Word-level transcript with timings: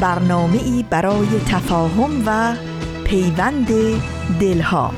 برنامه 0.00 0.62
ای 0.64 0.84
برای 0.90 1.26
تفاهم 1.48 2.22
و 2.26 2.56
پیوند 3.04 3.68
دلها. 4.40 4.92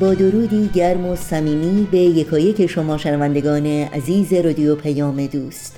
با 0.00 0.14
درودی 0.14 0.70
گرم 0.74 1.06
و 1.06 1.16
صمیمی 1.16 1.88
به 1.90 1.98
یکایک 1.98 2.66
شما 2.66 2.98
شنوندگان 2.98 3.66
عزیز 3.66 4.32
رادیو 4.32 4.76
پیام 4.76 5.26
دوست. 5.26 5.76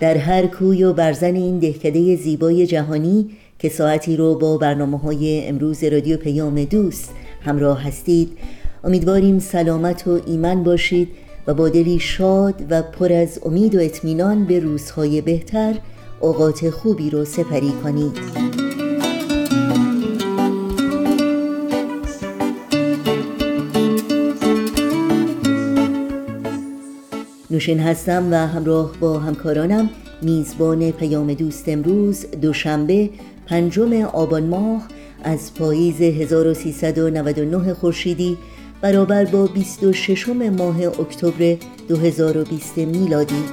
در 0.00 0.16
هر 0.16 0.46
کوی 0.46 0.84
و 0.84 0.92
برزن 0.92 1.34
این 1.34 1.58
دهکده 1.58 2.16
زیبای 2.16 2.66
جهانی 2.66 3.30
که 3.58 3.68
ساعتی 3.68 4.16
رو 4.16 4.34
با 4.34 4.58
برنامه 4.58 4.98
های 4.98 5.48
امروز 5.48 5.84
رادیو 5.84 6.16
پیام 6.16 6.64
دوست 6.64 7.14
همراه 7.40 7.82
هستید. 7.82 8.38
امیدواریم 8.84 9.38
سلامت 9.38 10.06
و 10.06 10.20
ایمن 10.26 10.62
باشید 10.64 11.08
و 11.46 11.54
با 11.54 11.68
دلی 11.68 11.98
شاد 11.98 12.54
و 12.70 12.82
پر 12.82 13.12
از 13.12 13.40
امید 13.44 13.74
و 13.74 13.78
اطمینان 13.80 14.44
به 14.44 14.58
روزهای 14.58 15.20
بهتر 15.20 15.74
اوقات 16.20 16.70
خوبی 16.70 17.10
رو 17.10 17.24
سپری 17.24 17.72
کنید. 17.82 18.18
نوشین 27.50 27.80
هستم 27.80 28.32
و 28.32 28.34
همراه 28.34 28.92
با 29.00 29.18
همکارانم 29.18 29.90
میزبان 30.22 30.90
پیام 30.90 31.34
دوست 31.34 31.68
امروز 31.68 32.26
دوشنبه 32.30 33.10
پنجم 33.46 33.92
آبان 34.02 34.46
ماه 34.46 34.88
از 35.24 35.54
پاییز 35.54 36.00
1399 36.00 37.74
خورشیدی 37.74 38.38
برابر 38.80 39.24
با 39.24 39.46
26 39.46 40.28
ماه 40.28 40.82
اکتبر 40.82 41.56
2020 41.88 42.78
میلادی. 42.78 43.44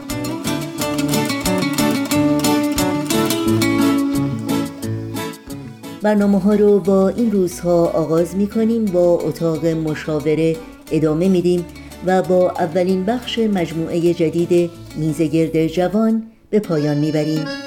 برنامه 6.01 6.39
ها 6.39 6.53
رو 6.53 6.79
با 6.79 7.09
این 7.09 7.31
روزها 7.31 7.85
آغاز 7.85 8.35
می 8.35 8.47
کنیم 8.47 8.85
با 8.85 9.19
اتاق 9.19 9.65
مشاوره 9.65 10.55
ادامه 10.91 11.29
میدیم 11.29 11.65
و 12.05 12.21
با 12.21 12.51
اولین 12.51 13.05
بخش 13.05 13.39
مجموعه 13.39 14.13
جدید 14.13 14.71
میزگرد 14.95 15.67
جوان 15.67 16.23
به 16.49 16.59
پایان 16.59 16.97
می‌بریم. 16.97 17.66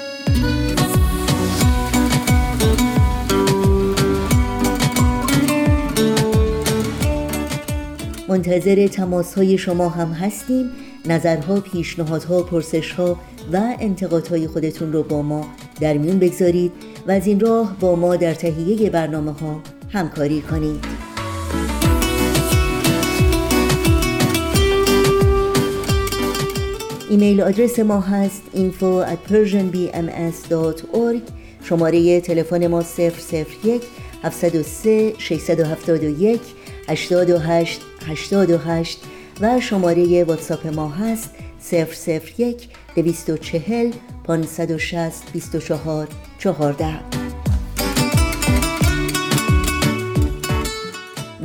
منتظر 8.31 8.87
تماس 8.87 9.33
های 9.33 9.57
شما 9.57 9.89
هم 9.89 10.11
هستیم. 10.11 10.69
نظرها، 11.05 11.59
پیشنهادها، 11.59 12.43
پرسشها 12.43 13.19
و 13.53 13.75
انتقادهای 13.79 14.47
خودتون 14.47 14.93
رو 14.93 15.03
با 15.03 15.21
ما 15.21 15.47
در 15.79 15.97
میون 15.97 16.19
بگذارید 16.19 16.71
و 17.07 17.11
از 17.11 17.27
این 17.27 17.39
راه 17.39 17.77
با 17.79 17.95
ما 17.95 18.15
در 18.15 18.33
تهیه 18.33 18.89
برنامه 18.89 19.31
ها 19.31 19.61
همکاری 19.89 20.41
کنید. 20.41 20.85
ایمیل 27.09 27.41
آدرس 27.41 27.79
ما 27.79 27.99
هست 27.99 28.43
info 28.53 29.05
at 29.05 29.31
persianbms.org 29.31 31.21
شماره 31.63 32.21
تلفن 32.21 32.67
ما 32.67 32.83
001 32.97 33.81
703 34.23 35.13
671 35.17 36.41
828 36.91 37.81
828 38.07 38.99
و 39.41 39.59
شماره 39.59 40.23
واتساپ 40.23 40.67
ما 40.67 40.89
هست 40.89 41.29
001 41.71 42.69
240 42.95 43.91
560 44.23 45.31
24 45.33 46.07
14 46.39 46.99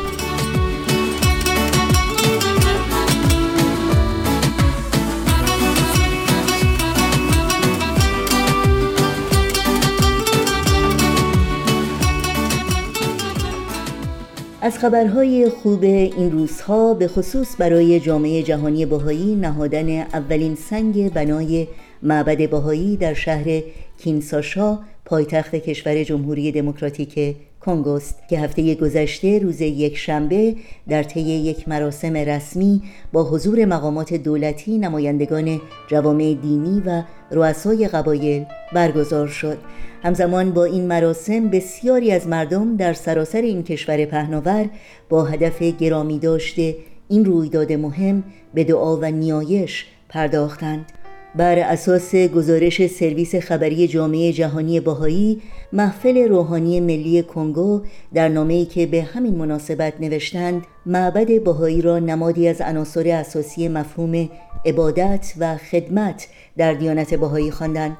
از 14.62 14.78
خبرهای 14.78 15.50
خوب 15.50 15.84
این 15.84 16.32
روزها 16.32 16.94
به 16.94 17.08
خصوص 17.08 17.56
برای 17.60 18.00
جامعه 18.00 18.44
جهانی 18.44 18.86
باهایی 18.86 19.36
نهادن 19.36 19.90
اولین 19.90 20.56
سنگ 20.56 21.14
بنای 21.14 21.68
معبد 22.04 22.50
باهایی 22.50 22.98
در 22.98 23.14
شهر 23.14 23.62
کینساشا 24.04 24.80
پایتخت 25.06 25.56
کشور 25.56 26.04
جمهوری 26.04 26.52
دموکراتیک 26.52 27.36
کنگوست. 27.60 28.20
که 28.30 28.40
هفته 28.40 28.76
گذشته 28.76 29.40
روز 29.40 29.62
یک 29.62 29.98
شنبه 29.98 30.56
در 30.90 31.04
طی 31.04 31.22
یک 31.22 31.70
مراسم 31.70 32.14
رسمی 32.14 32.82
با 33.14 33.24
حضور 33.24 33.66
مقامات 33.66 34.14
دولتی 34.14 34.78
نمایندگان 34.78 35.62
جوامع 35.88 36.38
دینی 36.42 36.82
و 36.86 37.04
رؤسای 37.32 37.88
قبایل 37.88 38.46
برگزار 38.74 39.28
شد. 39.28 39.58
همزمان 40.04 40.52
با 40.52 40.66
این 40.66 40.88
مراسم 40.88 41.50
بسیاری 41.50 42.12
از 42.12 42.28
مردم 42.28 42.78
در 42.78 42.94
سراسر 42.94 43.42
این 43.42 43.64
کشور 43.64 44.06
پهناور 44.06 44.70
با 45.10 45.24
هدف 45.24 45.64
گرامی 45.64 46.20
داشته 46.20 46.76
این 47.08 47.26
رویداد 47.26 47.74
مهم 47.74 48.24
به 48.54 48.64
دعا 48.64 48.98
و 48.98 49.06
نیایش 49.06 49.86
پرداختند. 50.10 51.01
بر 51.36 51.60
اساس 51.60 52.16
گزارش 52.16 52.88
سرویس 52.88 53.36
خبری 53.36 53.88
جامعه 53.88 54.32
جهانی 54.34 54.80
باهایی 54.80 55.42
محفل 55.74 56.18
روحانی 56.18 56.80
ملی 56.80 57.24
کنگو 57.24 57.82
در 58.14 58.28
نامه‌ای 58.28 58.66
که 58.66 58.86
به 58.86 59.02
همین 59.04 59.36
مناسبت 59.36 59.94
نوشتند 60.00 60.64
معبد 60.86 61.44
باهایی 61.44 61.82
را 61.82 62.00
نمادی 62.00 62.48
از 62.48 62.62
عناصر 62.62 63.08
اساسی 63.08 63.68
مفهوم 63.68 64.30
عبادت 64.66 65.34
و 65.40 65.58
خدمت 65.58 66.28
در 66.58 66.74
دیانت 66.74 67.14
باهایی 67.14 67.52
خواندند. 67.52 67.98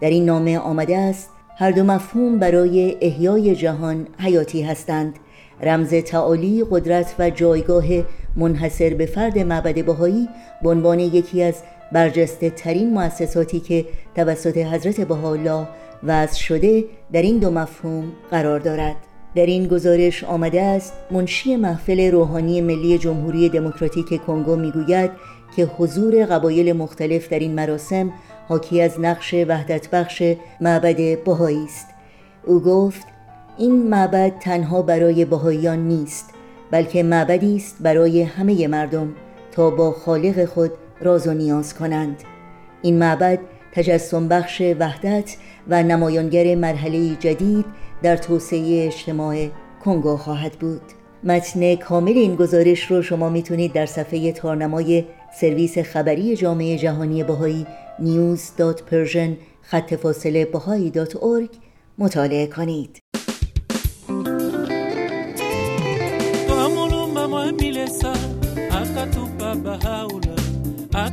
در 0.00 0.10
این 0.10 0.24
نامه 0.24 0.58
آمده 0.58 0.98
است 0.98 1.30
هر 1.58 1.70
دو 1.70 1.84
مفهوم 1.84 2.38
برای 2.38 2.96
احیای 3.00 3.56
جهان 3.56 4.06
حیاتی 4.18 4.62
هستند. 4.62 5.18
رمز 5.62 5.94
تعالی 5.94 6.64
قدرت 6.70 7.14
و 7.18 7.30
جایگاه 7.30 7.84
منحصر 8.36 8.94
به 8.94 9.06
فرد 9.06 9.38
معبد 9.38 9.84
بهایی 9.84 10.28
به 10.62 10.68
عنوان 10.68 11.00
یکی 11.00 11.42
از 11.42 11.54
برجسته 11.92 12.50
ترین 12.50 12.94
مؤسساتی 12.94 13.60
که 13.60 13.84
توسط 14.14 14.56
حضرت 14.56 15.00
بهاءالله 15.00 15.68
وضع 16.02 16.38
شده 16.38 16.84
در 17.12 17.22
این 17.22 17.38
دو 17.38 17.50
مفهوم 17.50 18.12
قرار 18.30 18.60
دارد. 18.60 18.96
در 19.34 19.46
این 19.46 19.68
گزارش 19.68 20.24
آمده 20.24 20.62
است 20.62 20.92
منشی 21.10 21.56
محفل 21.56 22.10
روحانی 22.10 22.60
ملی 22.60 22.98
جمهوری 22.98 23.48
دموکراتیک 23.48 24.22
کنگو 24.26 24.56
می‌گوید 24.56 25.10
که 25.56 25.64
حضور 25.64 26.24
قبایل 26.24 26.72
مختلف 26.72 27.28
در 27.28 27.38
این 27.38 27.54
مراسم 27.54 28.12
حاکی 28.48 28.82
از 28.82 29.00
نقش 29.00 29.34
وحدت 29.34 29.90
بخش 29.90 30.22
معبد 30.60 31.24
بهایی 31.24 31.64
است. 31.64 31.86
او 32.46 32.60
گفت 32.60 33.06
این 33.58 33.88
معبد 33.88 34.38
تنها 34.38 34.82
برای 34.82 35.24
بهاییان 35.24 35.78
نیست 35.78 36.30
بلکه 36.70 37.02
معبدی 37.02 37.56
است 37.56 37.76
برای 37.80 38.22
همه 38.22 38.68
مردم 38.68 39.12
تا 39.52 39.70
با 39.70 39.92
خالق 39.92 40.44
خود 40.44 40.70
راز 41.04 41.26
و 41.26 41.34
نیاز 41.34 41.74
کنند. 41.74 42.16
این 42.82 42.98
معبد 42.98 43.38
تجسم 43.72 44.28
بخش 44.28 44.62
وحدت 44.78 45.36
و 45.68 45.82
نمایانگر 45.82 46.54
مرحله 46.54 47.16
جدید 47.16 47.64
در 48.02 48.16
توسعه 48.16 48.86
اجتماع 48.86 49.48
کنگو 49.84 50.16
خواهد 50.16 50.52
بود. 50.52 50.82
متن 51.24 51.74
کامل 51.74 52.12
این 52.12 52.34
گزارش 52.34 52.90
رو 52.90 53.02
شما 53.02 53.28
می‌تونید 53.28 53.72
در 53.72 53.86
صفحه 53.86 54.32
تارنمای 54.32 55.04
سرویس 55.40 55.78
خبری 55.78 56.36
جامعه 56.36 56.78
جهانی 56.78 57.24
بهایی 57.24 57.66
news.persian 58.00 59.30
خط 59.62 59.94
فاصله 59.94 60.48
مطالعه 61.98 62.46
کنید. 62.46 63.00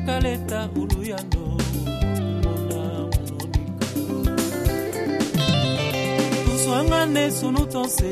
akaleta 0.01 0.69
uluyano 0.75 1.44
mona 2.44 2.81
monika 3.27 3.86
tozwanga 6.45 7.06
nde 7.06 7.31
sunu 7.31 7.65
tonse 7.65 8.09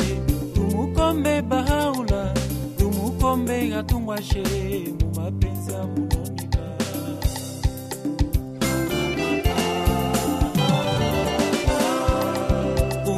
tumukombe 0.54 1.42
bahaula 1.42 2.34
tumukombe 2.78 3.76
atungwa 3.80 4.22
she 4.22 4.44
mumapenzi 5.00 5.72
ya 5.74 5.84
mononika. 5.84 6.60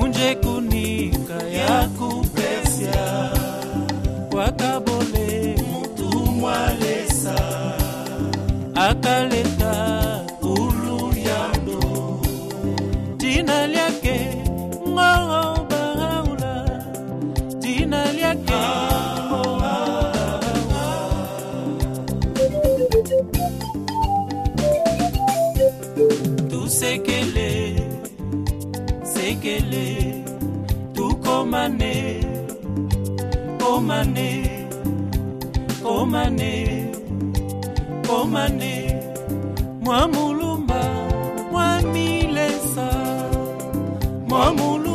Unje 0.02 0.36
kuna 0.36 0.61
akaleta 8.88 9.74
uluyando 10.54 11.80
jina 13.22 13.58
lyake 13.74 14.18
ng'oo 14.94 15.54
bahaula. 15.70 16.54
Jina 17.64 18.02
lyake 18.18 18.60
tusekele 26.50 27.76
sekele 29.14 29.88
tukomane 30.96 31.96
komane 33.60 34.30
komane 35.84 36.54
komane 36.54 36.54
komande 38.12 38.96
mwa 39.82 40.08
mulumba 40.08 40.84
mwa 41.52 41.82
milesa 41.82 42.90
mwa 44.28 44.54
mulumba 44.54 44.91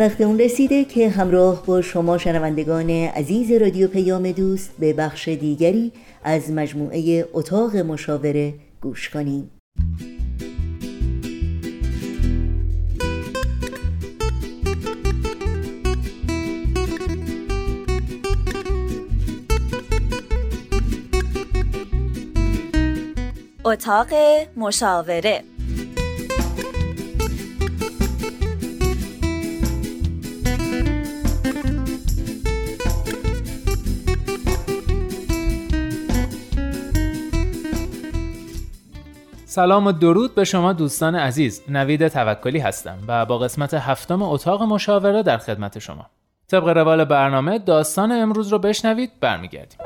وقت 0.00 0.20
اون 0.20 0.40
رسیده 0.40 0.84
که 0.84 1.08
همراه 1.08 1.66
با 1.66 1.82
شما 1.82 2.18
شنوندگان 2.18 2.90
عزیز 2.90 3.52
رادیو 3.52 3.88
پیام 3.88 4.32
دوست 4.32 4.70
به 4.78 4.92
بخش 4.92 5.28
دیگری 5.28 5.92
از 6.24 6.50
مجموعه 6.50 7.28
اتاق 7.32 7.76
مشاوره 7.76 8.54
گوش 8.80 9.08
کنیم. 9.08 9.50
اتاق 23.64 24.08
مشاوره 24.56 25.42
سلام 39.50 39.86
و 39.86 39.92
درود 39.92 40.34
به 40.34 40.44
شما 40.44 40.72
دوستان 40.72 41.14
عزیز. 41.14 41.62
نوید 41.68 42.08
توکلی 42.08 42.58
هستم 42.58 42.98
و 43.08 43.26
با 43.26 43.38
قسمت 43.38 43.74
هفتم 43.74 44.22
اتاق 44.22 44.62
مشاوره 44.62 45.22
در 45.22 45.38
خدمت 45.38 45.78
شما. 45.78 46.06
طبق 46.50 46.68
روال 46.68 47.04
برنامه 47.04 47.58
داستان 47.58 48.12
امروز 48.12 48.48
رو 48.52 48.58
بشنوید 48.58 49.10
برمیگردیم. 49.20 49.78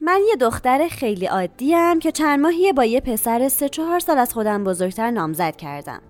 من 0.00 0.20
یه 0.28 0.36
دختر 0.40 0.88
خیلی 0.90 1.26
عادیم 1.26 1.98
که 1.98 2.12
چند 2.12 2.40
ماهیه 2.40 2.72
با 2.72 2.84
یه 2.84 3.00
پسر 3.00 3.48
سه 3.48 3.68
چهار 3.68 4.00
سال 4.00 4.18
از 4.18 4.32
خودم 4.34 4.64
بزرگتر 4.64 5.10
نامزد 5.10 5.56
کردم. 5.56 6.02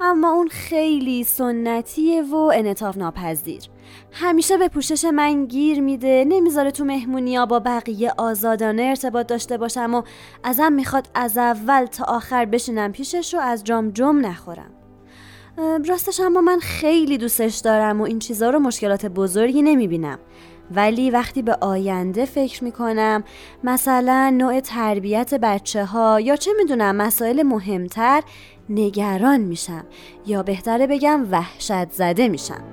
اما 0.00 0.32
اون 0.32 0.48
خیلی 0.48 1.24
سنتیه 1.24 2.22
و 2.22 2.36
انطاف 2.36 2.96
ناپذیر. 2.96 3.62
همیشه 4.12 4.56
به 4.56 4.68
پوشش 4.68 5.04
من 5.04 5.44
گیر 5.44 5.80
میده 5.80 6.24
نمی‌ذاره 6.28 6.70
تو 6.70 6.84
مهمونیا 6.84 7.46
با 7.46 7.58
بقیه 7.58 8.12
آزادانه 8.18 8.82
ارتباط 8.82 9.26
داشته 9.26 9.58
باشم 9.58 9.94
و 9.94 10.02
ازم 10.44 10.72
می‌خواد 10.72 11.08
از 11.14 11.38
اول 11.38 11.84
تا 11.86 12.04
آخر 12.04 12.44
بشینم 12.44 12.92
پیشش 12.92 13.34
رو 13.34 13.40
از 13.40 13.64
جام 13.64 13.90
جم 13.90 14.26
نخورم. 14.26 14.70
راستش 15.88 16.20
اما 16.20 16.40
من 16.40 16.58
خیلی 16.58 17.18
دوستش 17.18 17.56
دارم 17.56 18.00
و 18.00 18.04
این 18.04 18.18
چیزا 18.18 18.50
رو 18.50 18.58
مشکلات 18.58 19.06
بزرگی 19.06 19.62
نمی‌بینم. 19.62 20.18
ولی 20.70 21.10
وقتی 21.10 21.42
به 21.42 21.54
آینده 21.60 22.24
فکر 22.24 22.64
می‌کنم 22.64 23.24
مثلا 23.64 24.30
نوع 24.30 24.60
تربیت 24.60 25.34
بچه 25.34 25.84
ها 25.84 26.20
یا 26.20 26.36
چه 26.36 26.50
می‌دونم 26.58 26.96
مسائل 26.96 27.42
مهمتر 27.42 28.22
نگران 28.68 29.40
میشم 29.40 29.84
یا 30.26 30.42
بهتره 30.42 30.86
بگم 30.86 31.26
وحشت 31.30 31.90
زده 31.90 32.28
میشم. 32.28 32.64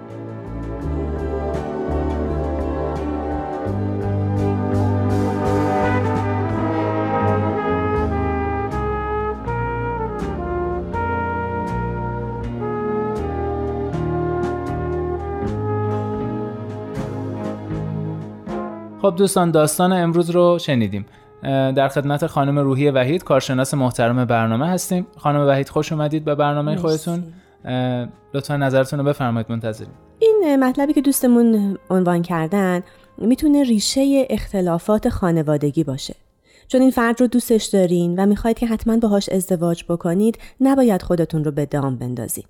خب 19.02 19.16
دوستان 19.18 19.52
داستان 19.52 19.94
امروز 19.94 20.30
رو 20.30 20.58
شنیدیم. 20.60 21.06
در 21.44 21.88
خدمت 21.88 22.28
خانم 22.28 22.60
روحی 22.60 22.90
وحید 22.90 23.24
کارشناس 23.24 23.74
محترم 23.74 24.26
برنامه 24.26 24.68
هستیم. 24.68 25.08
خانم 25.18 25.48
وحید 25.48 25.70
خوش 25.70 25.92
اومدید 25.92 26.26
به 26.26 26.36
برنامه 26.36 26.76
خودتون. 26.76 27.24
لطفا 28.34 28.58
نظرتون 28.58 29.00
رو 29.00 29.06
بفرمایید 29.06 29.52
منتظریم. 29.52 29.92
این 30.20 30.56
مطلبی 30.64 30.94
که 30.94 31.02
دوستمون 31.02 31.78
عنوان 31.90 32.22
کردن 32.22 32.84
می‌تونه 33.18 33.64
ریشه 33.64 34.28
اختلافات 34.30 35.10
خانوادگی 35.10 35.84
باشه. 35.84 36.16
چون 36.68 36.82
این 36.82 36.92
فرد 36.92 37.22
رو 37.22 37.28
دوستش 37.28 37.66
دارین 37.66 38.20
و 38.20 38.26
می‌خواید 38.26 38.60
که 38.60 38.68
حتما 38.68 38.98
باهاش 38.98 39.30
ازدواج 39.30 39.84
بکنید 39.90 40.38
نباید 40.62 41.02
خودتون 41.02 41.44
رو 41.44 41.52
به 41.52 41.66
دام 41.66 41.96
بندازید 41.96 42.48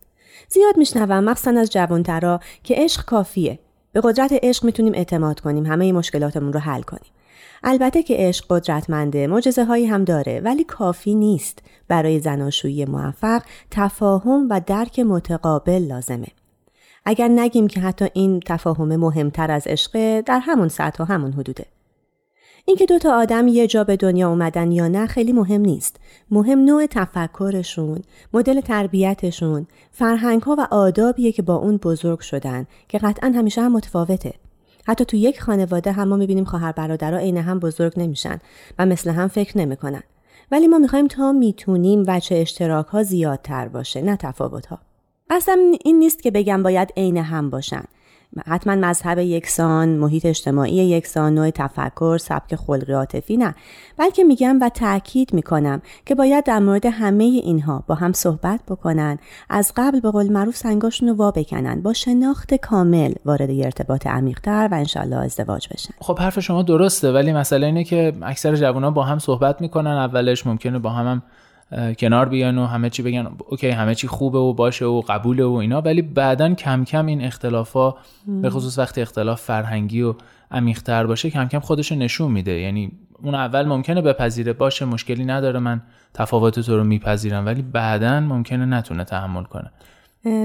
زیاد 0.49 0.77
میشنوم 0.77 1.23
مخصوصا 1.23 1.59
از 1.59 1.71
جوانترا 1.71 2.39
که 2.63 2.75
عشق 2.77 3.05
کافیه. 3.05 3.59
به 3.93 4.01
قدرت 4.03 4.31
عشق 4.43 4.65
می‌تونیم 4.65 4.93
اعتماد 4.93 5.39
کنیم 5.39 5.65
همه 5.65 5.93
مشکلاتمون 5.93 6.53
رو 6.53 6.59
حل 6.59 6.81
کنیم. 6.81 7.11
البته 7.63 8.03
که 8.03 8.15
عشق 8.17 8.45
قدرتمنده 8.49 9.27
معجزه 9.27 9.65
هایی 9.65 9.85
هم 9.85 10.03
داره 10.03 10.39
ولی 10.39 10.63
کافی 10.63 11.15
نیست 11.15 11.59
برای 11.87 12.19
زناشویی 12.19 12.85
موفق 12.85 13.41
تفاهم 13.71 14.47
و 14.49 14.61
درک 14.65 14.99
متقابل 14.99 15.87
لازمه 15.87 16.27
اگر 17.05 17.27
نگیم 17.27 17.67
که 17.67 17.79
حتی 17.79 18.05
این 18.13 18.39
تفاهم 18.39 18.95
مهمتر 18.95 19.51
از 19.51 19.67
عشق 19.67 20.21
در 20.21 20.39
همون 20.39 20.67
سطح 20.67 21.03
و 21.03 21.05
همون 21.05 21.31
حدوده 21.31 21.65
اینکه 22.65 22.85
دو 22.85 22.99
تا 22.99 23.13
آدم 23.15 23.47
یه 23.47 23.67
جا 23.67 23.83
به 23.83 23.97
دنیا 23.97 24.29
اومدن 24.29 24.71
یا 24.71 24.87
نه 24.87 25.07
خیلی 25.07 25.33
مهم 25.33 25.61
نیست. 25.61 25.95
مهم 26.31 26.59
نوع 26.59 26.85
تفکرشون، 26.85 28.01
مدل 28.33 28.61
تربیتشون، 28.61 29.67
فرهنگ 29.91 30.41
ها 30.41 30.55
و 30.57 30.67
آدابیه 30.71 31.31
که 31.31 31.41
با 31.41 31.55
اون 31.55 31.77
بزرگ 31.77 32.19
شدن 32.19 32.65
که 32.87 32.97
قطعا 32.97 33.29
همیشه 33.35 33.61
هم 33.61 33.71
متفاوته. 33.71 34.33
حتی 34.85 35.05
تو 35.05 35.17
یک 35.17 35.41
خانواده 35.41 35.91
هم 35.91 36.07
ما 36.07 36.15
می‌بینیم 36.15 36.45
خواهر 36.45 36.71
برادرها 36.71 37.19
عین 37.19 37.37
هم 37.37 37.59
بزرگ 37.59 37.93
نمیشن 37.97 38.39
و 38.79 38.85
مثل 38.85 39.09
هم 39.09 39.27
فکر 39.27 39.57
نمی‌کنن. 39.57 40.03
ولی 40.51 40.67
ما 40.67 40.77
می‌خوایم 40.77 41.07
تا 41.07 41.31
می‌تونیم 41.31 42.03
وچه 42.07 42.35
اشتراک 42.35 42.85
ها 42.87 43.03
زیادتر 43.03 43.67
باشه 43.67 44.01
نه 44.01 44.15
تفاوت 44.15 44.65
ها. 44.65 44.79
اصلا 45.29 45.73
این 45.85 45.99
نیست 45.99 46.23
که 46.23 46.31
بگم 46.31 46.63
باید 46.63 46.93
عین 46.97 47.17
هم 47.17 47.49
باشن. 47.49 47.83
حتما 48.47 48.75
مذهب 48.75 49.19
یکسان، 49.19 49.89
محیط 49.89 50.25
اجتماعی 50.25 50.75
یکسان، 50.75 51.35
نوع 51.35 51.49
تفکر، 51.49 52.17
سبک 52.17 52.55
خلقی 52.55 52.93
عاطفی 52.93 53.37
نه. 53.37 53.55
بلکه 53.97 54.23
میگم 54.23 54.57
و 54.61 54.69
تاکید 54.69 55.33
می‌کنم 55.33 55.81
که 56.05 56.15
باید 56.15 56.43
در 56.43 56.59
مورد 56.59 56.85
همه 56.85 57.23
اینها 57.23 57.83
با 57.87 57.95
هم 57.95 58.13
صحبت 58.13 58.59
بکنن 58.67 59.17
از 59.49 59.73
قبل 59.75 59.99
به 59.99 60.11
قول 60.11 60.31
معروف 60.31 60.55
سنگاشون 60.55 61.09
رو 61.09 61.15
وا 61.15 61.31
بکنن 61.31 61.81
با 61.81 61.93
شناخت 61.93 62.53
کامل 62.53 63.13
وارد 63.25 63.49
ارتباط 63.51 64.07
عمیقتر 64.07 64.69
و 64.71 64.75
انشالله 64.75 65.17
ازدواج 65.17 65.67
بشن. 65.73 65.93
خب 65.99 66.19
حرف 66.19 66.39
شما 66.39 66.63
درسته 66.63 67.11
ولی 67.11 67.33
مسئله 67.33 67.65
اینه 67.65 67.83
که 67.83 68.13
اکثر 68.21 68.55
جوانان 68.55 68.93
با 68.93 69.03
هم 69.03 69.19
صحبت 69.19 69.61
می‌کنن 69.61 69.91
اولش 69.91 70.47
ممکنه 70.47 70.79
با 70.79 70.89
هم, 70.89 71.07
هم 71.07 71.21
کنار 71.99 72.29
بیان 72.29 72.57
و 72.57 72.65
همه 72.65 72.89
چی 72.89 73.03
بگن. 73.03 73.27
اوکی 73.47 73.69
همه 73.69 73.95
چی 73.95 74.07
خوبه 74.07 74.39
و 74.39 74.53
باشه 74.53 74.85
و 74.85 75.01
قبوله 75.01 75.45
و 75.45 75.53
اینا 75.53 75.81
ولی 75.81 76.01
بعدا 76.01 76.53
کم 76.53 76.83
کم 76.85 77.05
این 77.05 77.21
اختلافا 77.21 77.93
به 78.41 78.49
خصوص 78.49 78.79
وقتی 78.79 79.01
اختلاف 79.01 79.41
فرهنگی 79.41 80.01
و 80.01 80.15
عمیقتر 80.51 81.07
باشه 81.07 81.29
کم 81.29 81.47
کم 81.47 81.59
خودش 81.59 81.91
نشون 81.91 82.31
میده. 82.31 82.59
یعنی 82.59 82.91
اون 83.23 83.35
اول 83.35 83.65
ممکنه 83.65 84.01
بپذیره 84.01 84.53
باشه 84.53 84.85
مشکلی 84.85 85.25
نداره 85.25 85.59
من 85.59 85.81
تفاوت 86.13 86.59
تو 86.59 86.77
رو 86.77 86.83
میپذیرم 86.83 87.45
ولی 87.45 87.61
بعدا 87.61 88.19
ممکنه 88.19 88.65
نتونه 88.65 89.03
تحمل 89.03 89.43
کنه. 89.43 89.71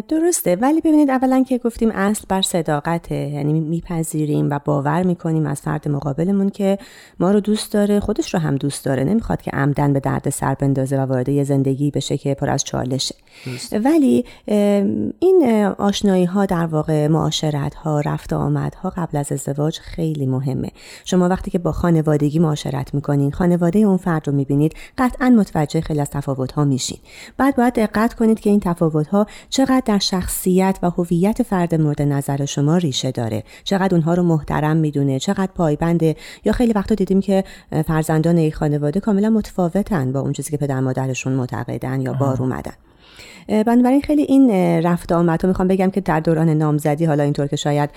درسته. 0.08 0.56
ولی 0.56 0.80
ببینید 0.80 1.10
اولا 1.10 1.44
که 1.48 1.58
گفتیم 1.58 1.90
اصل 1.90 2.24
بر 2.28 2.42
صداقته. 2.42 3.14
یعنی 3.14 3.60
میپذیریم 3.60 4.50
و 4.50 4.60
باور 4.64 5.02
می‌کنیم 5.02 5.46
از 5.46 5.60
فرد 5.60 5.88
مقابلمون 5.88 6.50
که 6.50 6.78
ما 7.20 7.30
رو 7.30 7.40
دوست 7.40 7.72
داره 7.72 8.00
خودش 8.00 8.34
رو 8.34 8.40
هم 8.40 8.56
دوست 8.56 8.84
داره. 8.84 9.04
نمی‌خواد 9.04 9.42
که 9.42 9.50
عمدن 9.50 9.92
به 9.92 10.00
درد 10.00 10.30
سر 10.30 10.54
بندازه 10.54 10.98
و 10.98 11.00
وارد 11.00 11.28
یه 11.28 11.44
زندگی 11.44 11.90
بشه 11.90 12.18
که 12.18 12.34
پر 12.34 12.50
از 12.50 12.64
چالشه. 12.64 13.14
ولی 13.84 14.24
این 15.18 15.66
آشنایی 15.78 16.24
ها 16.24 16.46
در 16.46 16.66
واقع 16.66 17.08
معاشرت 17.08 17.74
ها 17.74 18.00
رفت 18.00 18.32
آمد 18.32 18.74
ها 18.74 18.90
قبل 18.96 19.18
از 19.18 19.32
ازدواج 19.32 19.78
خیلی 19.78 20.26
مهمه. 20.26 20.68
شما 21.04 21.28
وقتی 21.28 21.50
که 21.50 21.58
با 21.58 21.72
خانوادگی 21.72 22.38
معاشرت 22.38 22.94
می‌کنین 22.94 23.30
خانواده 23.30 23.78
اون 23.78 23.96
فرد 23.96 24.28
رو 24.28 24.34
می‌بینید 24.34 24.74
قطعا 24.98 25.30
متوجه 25.30 25.80
خیلی 25.80 26.00
از 26.00 26.10
تفاوت 26.10 26.52
ها 26.52 26.64
میشین. 26.64 26.98
بعد 27.36 27.56
باید 27.56 27.74
دقت 27.74 28.14
کنید 28.14 28.40
که 28.40 28.50
این 28.50 28.60
تفاوت 28.60 29.06
ها 29.06 29.26
چقدر 29.66 29.82
در 29.84 29.98
شخصیت 29.98 30.78
و 30.82 30.90
هویت 30.90 31.42
فرد 31.42 31.74
مورد 31.74 32.02
نظر 32.02 32.44
شما 32.44 32.76
ریشه 32.76 33.10
داره؟ 33.10 33.44
چقدر 33.64 33.94
اونها 33.94 34.14
رو 34.14 34.22
محترم 34.22 34.76
می‌دونه؟ 34.76 35.18
چقدر 35.18 35.52
پایبنده 35.54 36.16
یا 36.44 36.52
خیلی 36.52 36.72
وقتا 36.72 36.94
دیدیم 36.94 37.20
که 37.20 37.44
فرزندان 37.86 38.38
یک 38.38 38.54
خانواده 38.54 39.00
کاملا 39.00 39.30
متفاوتن 39.30 40.12
با 40.12 40.20
اون 40.20 40.32
چیزی 40.32 40.50
که 40.50 40.56
پدر 40.56 40.80
مادرشون 40.80 41.32
معتقدن 41.32 42.00
یا 42.00 42.12
بار 42.12 42.42
اومدن. 42.42 42.72
بنابراین 43.48 44.00
خیلی 44.00 44.22
این 44.22 44.50
رفت 44.82 45.12
آمد. 45.12 45.46
می‌خوام 45.46 45.68
بگم 45.68 45.90
که 45.90 46.00
در 46.00 46.20
دوران 46.20 46.48
نامزدی 46.48 47.04
حالا 47.04 47.22
اینطور 47.22 47.46
که 47.46 47.56
شاید 47.56 47.90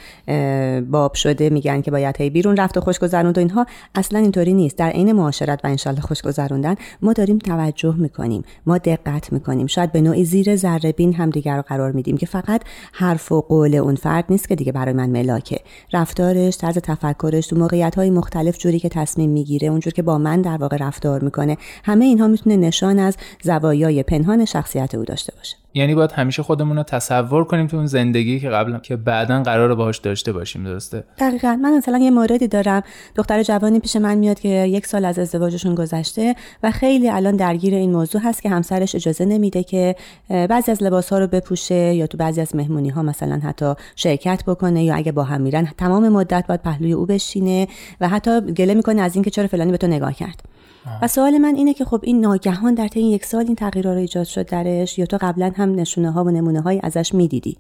باب 0.92 1.14
شده 1.14 1.50
میگن 1.50 1.82
که 1.82 1.92
باید 1.92 2.18
هی 2.18 2.30
بیرون 2.30 2.58
رفت 2.58 2.78
و 2.78 2.82
خوش 2.82 3.00
گذروند 3.00 3.38
و 3.38 3.40
اینها. 3.40 3.66
اصلا 3.96 4.20
اینطوری 4.20 4.54
نیست. 4.54 4.78
در 4.78 4.90
عین 4.90 5.12
معاشرت 5.12 5.60
و 5.64 5.68
انشالله 5.68 6.02
خوش 6.02 6.22
گذروندن 6.22 6.76
ما 7.02 7.14
داریم 7.14 7.38
توجه 7.38 7.96
می‌کنیم. 7.96 8.44
ما 8.66 8.78
دقت 8.78 9.34
می‌کنیم. 9.34 9.68
شاید 9.68 9.92
به 9.92 10.02
نوعی 10.02 10.26
زیر 10.26 10.56
ذره 10.56 10.92
بین 10.92 11.14
هم 11.14 11.30
دیگر 11.30 11.56
رو 11.56 11.62
قرار 11.62 11.92
میدیم 11.92 12.18
که 12.18 12.26
فقط 12.26 12.62
حرف 12.94 13.32
و 13.32 13.42
قول 13.42 13.76
اون 13.76 13.96
فرد 13.96 14.26
نیست 14.30 14.50
که 14.50 14.56
دیگه 14.56 14.72
برای 14.72 14.94
من 14.94 15.10
ملاکه. 15.10 15.60
رفتارش 15.94 16.58
طرز 16.58 16.78
تفکرش 16.78 17.48
تو 17.48 17.56
موقعیت 17.56 17.96
های 17.96 18.10
مختلف 18.10 18.58
جوری 18.58 18.80
که 18.80 18.90
تصمیم 18.90 19.30
می‌گیره 19.30 19.68
اونجور 19.68 19.94
که 19.94 20.02
با 20.02 20.18
من 20.18 20.42
در 20.42 20.58
واقع 20.58 20.78
رفتار 20.78 21.24
می‌کنه 21.24 21.58
همه 21.84 22.06
اینها 22.06 22.28
می‌تونه 22.28 22.58
نشان 22.58 23.00
از 23.00 23.18
زوایای 23.44 24.04
پنهان 24.04 24.46
شخصیت 24.46 24.96
او 24.96 25.06
داشته 25.06 25.34
یعنی 25.74 25.96
باید 25.96 26.12
همیشه 26.12 26.44
خودمون 26.44 26.78
رو 26.78 26.84
تصور 26.84 27.44
کنیم 27.44 27.68
تو 27.68 27.78
اون 27.78 27.86
زندگی 27.86 28.40
که 28.40 28.50
قبلا 28.50 28.80
که 28.80 28.96
بعدا 28.96 29.44
قرار 29.44 29.76
باهاش 29.76 29.98
داشته 29.98 30.34
باشیم 30.34 30.64
درسته؟ 30.64 31.04
دقیقا. 31.20 31.60
من 31.62 31.78
مثلا 31.78 31.98
یه 31.98 32.12
موردی 32.12 32.48
دارم. 32.48 32.84
دختر 33.16 33.44
جوانی 33.44 33.80
پیش 33.80 33.96
من 33.96 34.18
میاد 34.18 34.40
که 34.40 34.50
یک 34.50 34.86
سال 34.86 35.06
از 35.06 35.20
ازدواجشون 35.20 35.76
گذشته 35.76 36.36
و 36.64 36.72
خیلی 36.72 37.10
الان 37.10 37.36
درگیر 37.36 37.76
این 37.76 37.92
موضوع 37.92 38.22
هست 38.22 38.42
که 38.42 38.50
همسرش 38.50 38.96
اجازه 38.96 39.26
نمیده 39.26 39.64
که 39.64 39.96
بعضی 40.30 40.72
از 40.72 40.84
لباس 40.84 41.10
ها 41.10 41.20
رو 41.20 41.28
بپوشه 41.28 41.76
یا 41.76 42.08
تو 42.08 42.18
بعضی 42.18 42.42
از 42.42 42.56
مهمونی 42.56 42.90
ها 42.90 43.02
مثلا 43.02 43.40
حتی 43.44 43.74
شرکت 43.96 44.44
بکنه 44.48 44.84
یا 44.84 44.96
اگه 44.96 45.12
با 45.12 45.24
هم 45.24 45.42
میرن 45.42 45.68
تمام 45.78 46.10
مدت 46.10 46.48
باید 46.48 46.62
پهلوی 46.62 46.94
او 46.94 47.06
بشینه 47.06 47.68
و 48.02 48.10
حتی 48.10 48.42
گله 48.42 48.74
می‌کنه 48.74 49.02
از 49.02 49.16
اینکه 49.16 49.30
چرا 49.30 49.48
فلانی 49.48 49.72
به 49.72 49.78
تو 49.78 49.88
نگاه 49.88 50.14
کرد. 50.14 50.59
و 51.02 51.08
سوال 51.08 51.38
من 51.38 51.56
اینه 51.56 51.74
که 51.74 51.86
خب 51.86 52.00
این 52.04 52.22
ناگهان 52.22 52.74
در 52.74 52.88
طی 52.88 53.02
یک 53.02 53.26
سال 53.26 53.46
این 53.46 53.56
تغییرها 53.56 53.94
رو 53.94 54.00
ایجاد 54.00 54.24
شد 54.24 54.46
درش 54.46 55.00
یا 55.00 55.06
تو 55.06 55.18
قبلا 55.22 55.52
هم 55.56 55.76
نشونه 55.76 56.12
ها 56.12 56.24
و 56.24 56.30
نمونه 56.30 56.62
های 56.62 56.80
ازش 56.84 57.14
می‌دیدی؟ 57.14 57.58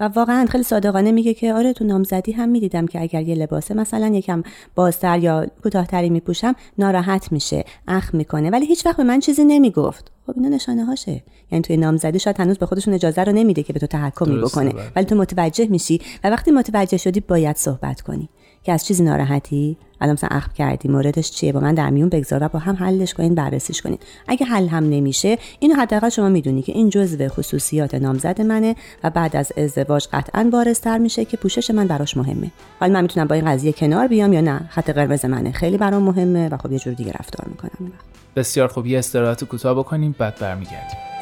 و 0.00 0.08
واقعا 0.08 0.46
خیلی 0.46 0.64
صادقانه 0.64 1.12
میگه 1.12 1.34
که 1.34 1.54
آره 1.54 1.72
تو 1.72 1.84
نامزدی 1.84 2.32
هم 2.32 2.48
می‌دیدم 2.48 2.86
که 2.86 3.00
اگر 3.00 3.22
یه 3.22 3.34
لباسه 3.34 3.74
مثلا 3.74 4.06
یکم 4.06 4.42
بازتر 4.74 5.18
یا 5.18 5.46
کوتاهتری 5.62 6.10
میپوشم 6.10 6.54
ناراحت 6.78 7.32
میشه 7.32 7.64
اخ 7.88 8.14
می‌کنه. 8.14 8.50
ولی 8.50 8.66
هیچ 8.66 8.86
وقت 8.86 8.96
به 8.96 9.04
من 9.04 9.20
چیزی 9.20 9.44
نمی‌گفت. 9.44 10.12
خب 10.26 10.32
اینا 10.36 10.48
نشانه 10.48 10.84
هاشه 10.84 11.22
یعنی 11.52 11.62
توی 11.62 11.76
نامزدی 11.76 12.18
شاید 12.18 12.40
هنوز 12.40 12.58
به 12.58 12.66
خودشون 12.66 12.94
اجازه 12.94 13.24
رو 13.24 13.32
نمیده 13.32 13.62
که 13.62 13.72
به 13.72 13.80
تو 13.80 13.86
تحکمی 13.86 14.40
بکنه. 14.40 14.70
بله. 14.70 14.82
ولی 14.96 15.04
تو 15.04 15.14
متوجه 15.14 15.66
میشی. 15.66 16.00
و 16.24 16.30
وقتی 16.30 16.50
متوجه 16.50 16.96
شدی 16.96 17.20
باید 17.20 17.56
صحبت 17.56 18.00
کنی. 18.00 18.28
که 18.62 18.72
از 18.72 18.86
چیزی 18.86 19.02
ناراحتی؟ 19.02 19.76
الان 20.04 20.12
مثلا 20.12 20.28
اخم 20.32 20.52
کردی 20.52 20.88
موردش 20.88 21.30
چیه؟ 21.30 21.52
با 21.52 21.60
من 21.60 21.74
در 21.74 21.90
میون 21.90 22.08
بگذار 22.08 22.44
و 22.44 22.48
با 22.48 22.58
هم 22.58 22.74
حلش 22.74 23.14
کنین 23.14 23.34
بررسیش 23.34 23.82
کنین. 23.82 23.98
اگه 24.28 24.46
حل 24.46 24.68
هم 24.68 24.84
نمیشه 24.84 25.38
اینو 25.58 25.74
حداقل 25.74 26.08
شما 26.08 26.28
می‌دونی 26.28 26.62
که 26.62 26.72
این 26.72 26.90
جزء 26.90 27.28
خصوصیات 27.28 27.94
نامزد 27.94 28.40
منه 28.40 28.76
و 29.04 29.10
بعد 29.10 29.36
از 29.36 29.52
ازدواج 29.56 30.06
قطعا 30.12 30.48
بارزتر 30.52 30.98
میشه 30.98 31.24
که 31.24 31.36
پوشش 31.36 31.70
من 31.70 31.86
براش 31.86 32.16
مهمه. 32.16 32.50
حالا 32.80 32.92
من 32.92 33.00
می‌تونم 33.00 33.26
با 33.26 33.34
این 33.34 33.44
قضیه 33.44 33.72
کنار 33.72 34.06
بیام 34.06 34.32
یا 34.32 34.40
نه؟ 34.40 34.60
خط 34.70 34.90
قرمز 34.90 35.24
منه. 35.24 35.52
خیلی 35.52 35.76
برام 35.76 36.02
مهمه 36.02 36.48
و 36.48 36.56
خب 36.56 36.72
یه 36.72 36.78
جور 36.78 36.94
دیگه 36.94 37.12
رفتار 37.12 37.46
می‌کنم. 37.48 37.92
بسیار 38.36 38.68
خوب. 38.68 38.86
یه 38.86 38.98
استراحت 38.98 39.44
کوتاه 39.44 39.74
بکنیم 39.74 40.14
بعد 40.18 40.38
برمیگردیم. 40.40 41.13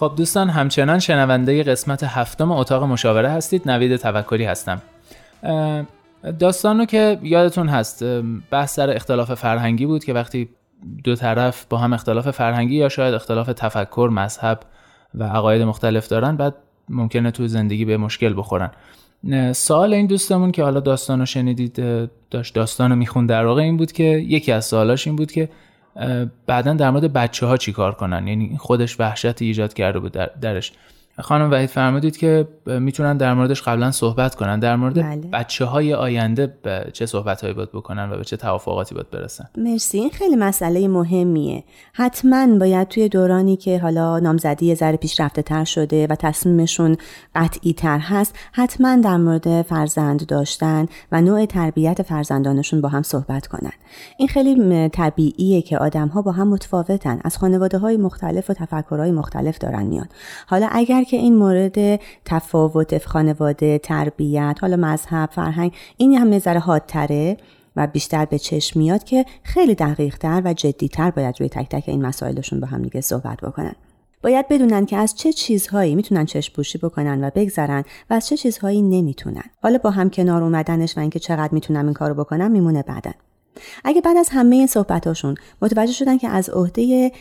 خب 0.00 0.12
دوستان 0.16 0.50
همچنان 0.50 0.98
شنونده 0.98 1.62
قسمت 1.62 2.04
هفتم 2.04 2.52
اتاق 2.52 2.82
مشاوره 2.82 3.30
هستید. 3.30 3.70
نوید 3.70 3.96
توکلی 3.96 4.44
هستم. 4.44 4.82
داستان 6.38 6.78
رو 6.78 6.84
که 6.84 7.18
یادتون 7.22 7.68
هست 7.68 8.04
بحث 8.50 8.74
سر 8.74 8.90
اختلاف 8.90 9.34
فرهنگی 9.34 9.86
بود 9.86 10.04
که 10.04 10.12
وقتی 10.12 10.48
دو 11.04 11.14
طرف 11.14 11.66
با 11.70 11.78
هم 11.78 11.92
اختلاف 11.92 12.30
فرهنگی 12.30 12.76
یا 12.76 12.88
شاید 12.88 13.14
اختلاف 13.14 13.46
تفکر 13.46 14.10
مذهب 14.12 14.60
و 15.14 15.24
عقاید 15.24 15.62
مختلف 15.62 16.08
دارن 16.08 16.36
بعد 16.36 16.54
ممکنه 16.88 17.30
تو 17.30 17.46
زندگی 17.46 17.84
به 17.84 17.96
مشکل 17.96 18.34
بخورن. 18.36 18.70
سوال 19.52 19.94
این 19.94 20.06
دوستمون 20.06 20.52
که 20.52 20.62
حالا 20.62 20.80
داستانو 20.80 21.26
شنیدید 21.26 22.08
داشت 22.30 22.54
داستانو 22.54 22.96
می‌خوند 22.96 23.28
در 23.28 23.46
واقع 23.46 23.62
این 23.62 23.76
بود 23.76 23.92
که 23.92 24.04
یکی 24.04 24.52
از 24.52 24.64
سوالاش 24.64 25.06
این 25.06 25.16
بود 25.16 25.32
که 25.32 25.48
بعدا 26.46 26.74
در 26.74 26.90
مورد 26.90 27.12
بچه 27.12 27.46
ها 27.46 27.56
چی 27.56 27.72
کار 27.72 27.92
کنن؟ 27.94 28.28
یعنی 28.28 28.56
خودش 28.58 29.00
وحشت 29.00 29.42
ایجاد 29.42 29.72
کرده 29.72 29.98
بود 29.98 30.12
درش. 30.40 30.72
خانم 31.20 31.50
وحید 31.50 31.68
فرمودید 31.68 32.16
که 32.16 32.48
می‌تونن 32.66 33.16
در 33.16 33.34
موردش 33.34 33.62
قبلا 33.62 33.90
صحبت 33.90 34.34
کنن. 34.34 34.60
در 34.60 34.76
مورد 34.76 35.02
بله. 35.02 35.16
بچه 35.16 35.64
های 35.64 35.94
آینده 35.94 36.54
به 36.62 36.90
چه 36.92 37.06
صحبت 37.06 37.40
هایی 37.40 37.54
باید 37.54 37.72
بکنن 37.72 38.12
و 38.12 38.16
به 38.16 38.24
چه 38.24 38.36
توافقاتی 38.36 38.94
باید 38.94 39.10
برسن؟ 39.10 39.44
مرسی. 39.56 39.98
این 39.98 40.10
خیلی 40.10 40.36
مسئله 40.36 40.88
مهمیه. 40.88 41.64
حتما 41.92 42.58
باید 42.58 42.88
توی 42.88 43.08
دورانی 43.08 43.56
که 43.56 43.78
حالا 43.78 44.18
نامزدی 44.18 44.66
یه 44.66 44.74
ذره 44.74 44.96
پیشرفته 44.96 45.42
تر 45.42 45.64
شده 45.64 46.06
و 46.06 46.14
تصمیمشون 46.14 46.96
قطعی 47.34 47.72
تر 47.72 47.98
هست 47.98 48.36
حتما 48.52 48.96
در 48.96 49.16
مورد 49.16 49.62
فرزند 49.62 50.26
داشتن 50.26 50.86
و 51.12 51.20
نوع 51.20 51.46
تربیت 51.46 52.02
فرزندانشون 52.02 52.80
با 52.80 52.88
هم 52.88 53.02
صحبت 53.02 53.46
کنن. 53.46 53.72
این 54.18 54.28
خیلی 54.28 54.88
طبیعیه 54.88 55.62
که 55.62 55.78
آدم 55.78 56.08
ها 56.08 56.22
با 56.22 56.32
هم 56.32 56.48
متفاوتن. 56.48 57.20
از 57.24 57.38
خانواده 57.38 57.78
های 57.78 57.96
مختلف 57.96 58.50
و 58.50 58.54
تفکرهای 58.54 59.12
مختلف 59.12 59.58
دارن 59.58 59.82
میان. 59.82 60.08
حالا 60.46 60.68
اگر 60.72 61.04
که 61.10 61.16
این 61.16 61.36
مورد 61.36 62.00
تفاوت 62.24 63.06
خانواده 63.06 63.78
تربیت 63.78 64.58
حالا 64.60 64.76
مذهب 64.76 65.30
فرهنگ 65.32 65.72
این 65.96 66.14
هم 66.14 66.38
ذره 66.38 66.60
حادتره 66.60 67.36
و 67.76 67.86
بیشتر 67.86 68.24
به 68.24 68.38
چشم 68.38 68.80
میاد 68.80 69.04
که 69.04 69.24
خیلی 69.42 69.74
دقیق 69.74 70.18
تر 70.18 70.42
و 70.44 70.52
جدی 70.52 70.88
تر 70.88 71.10
باید 71.10 71.40
روی 71.40 71.48
تک 71.48 71.68
تک 71.68 71.84
این 71.86 72.06
مسائلشون 72.06 72.60
با 72.60 72.66
هم 72.66 72.82
دیگه 72.82 73.00
صحبت 73.00 73.40
بکنن. 73.40 73.74
باید 74.22 74.48
بدونن 74.48 74.86
که 74.86 74.96
از 74.96 75.14
چه 75.14 75.32
چیزهایی 75.32 75.94
می‌تونن 75.94 76.24
چشم 76.24 76.54
پوشی 76.54 76.78
بکنن 76.78 77.24
و 77.24 77.30
بگذرن 77.34 77.84
و 78.10 78.14
از 78.14 78.26
چه 78.28 78.36
چیزهایی 78.36 78.82
نمی‌تونن. 78.82 79.44
حالا 79.62 79.78
با 79.78 79.90
هم 79.90 80.10
کنار 80.10 80.42
اومدنش 80.42 80.96
و 80.96 81.00
اینکه 81.00 81.18
چقدر 81.18 81.54
می‌تونم 81.54 81.84
این 81.84 81.94
کارو 81.94 82.14
بکنم 82.14 82.50
میمونه 82.50 82.82
بعدن 82.82 83.14
اگه 83.84 84.00
بعد 84.00 84.16
از 84.16 84.28
همه 84.32 84.56
این 84.56 84.66
صحبتاشون 84.66 85.34
متوجه 85.62 85.92
شدن 85.92 86.18
که 86.18 86.28
از 86.28 86.50
عهده 86.50 87.12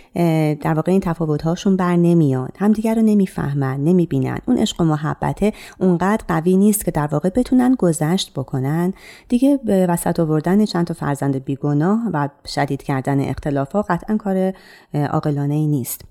در 0.61 0.73
واقع 0.73 0.91
این 0.91 1.01
تفاوتهاشون 1.01 1.75
بر 1.75 1.95
نمیاد 1.95 2.51
همدیگر 2.59 2.95
رو 2.95 3.01
نمی‌فهمن 3.01 3.83
نمی‌بینن. 3.83 4.37
اون 4.45 4.57
عشق 4.57 4.81
و 4.81 4.83
محبته 4.83 5.53
اونقدر 5.79 6.23
قوی 6.27 6.57
نیست 6.57 6.85
که 6.85 6.91
در 6.91 7.07
واقع 7.07 7.29
بتونن 7.29 7.75
گذشت 7.79 8.33
بکنن. 8.33 8.93
دیگه 9.29 9.59
به 9.63 9.87
وسط 9.87 10.19
آوردن 10.19 10.65
چند 10.65 10.85
تا 10.87 10.93
فرزند 10.93 11.45
بیگناه 11.45 11.99
و 12.13 12.29
شدید 12.47 12.83
کردن 12.83 13.19
اختلافات 13.19 13.85
قطعا 13.91 14.17
کار 14.17 14.53
عاقلانه 14.93 15.53
ای 15.53 15.67
نیست. 15.67 16.01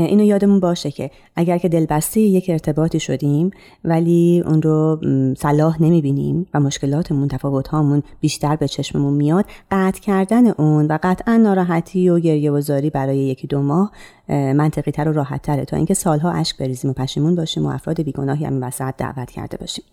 اینو 0.00 0.24
یادمون 0.24 0.60
باشه 0.60 0.90
که 0.90 1.10
اگر 1.36 1.58
که 1.58 1.68
دلبسته 1.68 2.20
یک 2.20 2.50
ارتباطی 2.50 3.00
شدیم 3.00 3.50
ولی 3.84 4.42
اون 4.46 4.62
رو 4.62 5.00
صلاح 5.38 5.82
نمی‌بینیم 5.82 6.46
و 6.54 6.60
مشکلاتمون 6.60 7.28
تفاوت 7.28 7.68
هامون 7.68 8.02
بیشتر 8.20 8.56
به 8.56 8.68
چشممون 8.68 9.14
میاد 9.14 9.44
قطع 9.70 10.00
کردن 10.00 10.46
اون 10.46 10.86
و 10.86 10.98
قطعا 11.02 11.36
ناراحتی 11.36 12.08
و 12.08 12.18
گریه 12.18 12.50
وزاری 12.50 12.90
برای 12.90 13.18
یکی 13.18 13.46
دو 13.46 13.62
ماه 13.62 13.92
منطقی 14.28 14.90
تر 14.90 15.08
و 15.08 15.12
راحت 15.12 15.42
تره 15.42 15.64
تا 15.64 15.76
اینکه 15.76 15.94
سالها 15.94 16.30
اشک 16.30 16.58
بریزیم 16.58 16.90
و 16.90 16.94
پشیمون 16.94 17.34
باشیم 17.34 17.66
و 17.66 17.68
افراد 17.68 18.02
بیگناهی 18.02 18.44
همین 18.44 18.62
وسط 18.64 18.94
دعوت 18.98 19.30
کرده 19.30 19.56
باشیم. 19.56 19.84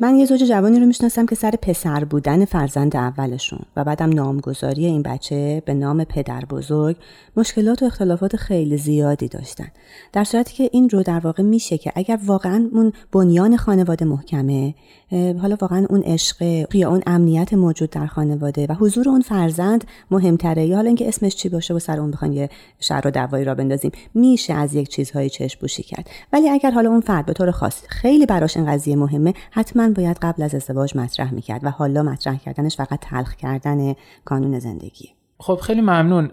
من 0.00 0.16
یه 0.16 0.24
زوج 0.24 0.44
جوانی 0.44 0.80
رو 0.80 0.86
می‌شناسم 0.86 1.26
که 1.26 1.34
سر 1.34 1.50
پسر 1.50 2.04
بودن 2.04 2.44
فرزند 2.44 2.96
اولشون 2.96 3.58
و 3.76 3.84
بعدم 3.84 4.08
نامگذاری 4.08 4.86
این 4.86 5.02
بچه 5.02 5.62
به 5.66 5.74
نام 5.74 6.04
پدر 6.04 6.44
بزرگ 6.44 6.96
مشکلات 7.36 7.82
و 7.82 7.86
اختلافات 7.86 8.36
خیلی 8.36 8.76
زیادی 8.76 9.28
داشتن. 9.28 9.68
در 10.12 10.24
صورتی 10.24 10.54
که 10.54 10.68
این 10.72 10.88
رو 10.88 11.02
در 11.02 11.18
واقع 11.18 11.42
میشه 11.42 11.78
که 11.78 11.92
اگر 11.94 12.18
واقعا 12.26 12.68
اون 12.72 12.92
بنیان 13.12 13.56
خانواده 13.56 14.04
محکمه 14.04 14.74
حالا 15.10 15.56
واقعا 15.60 15.86
اون 15.90 16.02
عشق 16.02 16.66
یا 16.74 16.90
اون 16.90 17.02
امنیت 17.06 17.54
موجود 17.54 17.90
در 17.90 18.06
خانواده 18.06 18.66
و 18.66 18.72
حضور 18.72 19.08
اون 19.08 19.20
فرزند 19.20 19.84
مهمتره. 20.10 20.66
یا 20.66 20.76
حالا 20.76 20.86
اینکه 20.86 21.08
اسمش 21.08 21.36
چی 21.36 21.48
باشه 21.48 21.74
و 21.74 21.78
سر 21.78 22.00
اون 22.00 22.10
بخوایم 22.10 22.34
یه 22.34 22.50
شر 22.80 23.02
و 23.04 23.10
دوایی 23.10 23.44
را 23.44 23.54
بندازیم 23.54 23.92
میشه 24.14 24.54
از 24.54 24.74
یک 24.74 24.88
چیزهای 24.88 25.30
چشم 25.30 25.60
پوشی 25.60 25.82
کرد. 25.82 26.10
ولی 26.32 26.48
اگر 26.48 26.70
حالا 26.70 26.90
اون 26.90 27.00
فرد 27.00 27.26
به 27.26 27.32
طور 27.32 27.50
خاص 27.50 27.82
خیلی 27.88 28.26
براش 28.26 28.56
این 28.56 28.66
قضیه 28.66 28.96
مهمه 28.96 29.34
حتما 29.50 29.88
باید 29.88 30.18
قبل 30.22 30.42
از 30.42 30.54
ازدواج 30.54 30.96
مطرح 30.96 31.34
می‌کرد 31.34 31.64
و 31.64 31.70
حالا 31.70 32.02
مطرح 32.02 32.36
کردنش 32.36 32.76
فقط 32.76 32.98
تلخ 33.02 33.34
کردن 33.34 33.94
کانون 34.24 34.58
زندگی. 34.58 35.15
خب 35.38 35.60
خیلی 35.62 35.80
ممنون. 35.80 36.30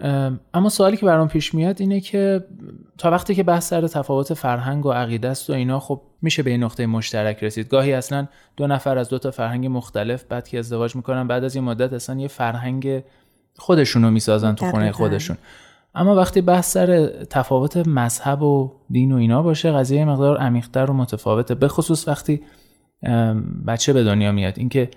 اما 0.54 0.68
سوالی 0.68 0.96
که 0.96 1.06
برام 1.06 1.28
پیش 1.28 1.54
میاد 1.54 1.80
اینه 1.80 2.00
که 2.00 2.44
تا 2.98 3.10
وقتی 3.10 3.34
که 3.34 3.42
بحث 3.42 3.68
سر 3.68 3.86
تفاوت 3.86 4.34
فرهنگ 4.34 4.86
و 4.86 4.92
عقیده 4.92 5.28
است 5.28 5.50
و 5.50 5.52
اینا 5.52 5.80
خب 5.80 6.00
میشه 6.22 6.42
به 6.42 6.50
این 6.50 6.64
نقطه 6.64 6.86
مشترک 6.86 7.44
رسید. 7.44 7.68
گاهی 7.68 7.92
اصلا 7.92 8.26
دو 8.56 8.66
نفر 8.66 8.98
از 8.98 9.08
دو 9.08 9.18
تا 9.18 9.30
فرهنگ 9.30 9.66
مختلف 9.66 10.24
بعد 10.24 10.48
که 10.48 10.58
ازدواج 10.58 10.96
می‌کنن 10.96 11.26
بعد 11.26 11.44
از 11.44 11.54
این 11.54 11.64
مدت 11.64 11.92
اصلا 11.92 12.20
یه 12.20 12.28
فرهنگ 12.28 13.02
خودشونو 13.56 14.10
می‌سازن 14.10 14.54
تو 14.54 14.70
خونه 14.70 14.92
خودشون. 14.92 15.36
اما 15.94 16.14
وقتی 16.14 16.40
بحث 16.40 16.72
سر 16.72 17.06
تفاوت 17.30 17.76
مذهب 17.76 18.42
و 18.42 18.72
دین 18.90 19.12
و 19.12 19.16
اینا 19.16 19.42
باشه 19.42 19.72
قضیه 19.72 20.04
مقدار 20.04 20.38
عمیق‌تر 20.38 20.90
و 20.90 20.94
متفاوته. 20.94 21.54
به 21.54 21.68
خصوص 21.68 22.08
وقتی 22.08 22.42
بچه 23.66 23.92
به 23.92 24.04
دنیا 24.04 24.32
میاد. 24.32 24.54
اینکه 24.58 24.88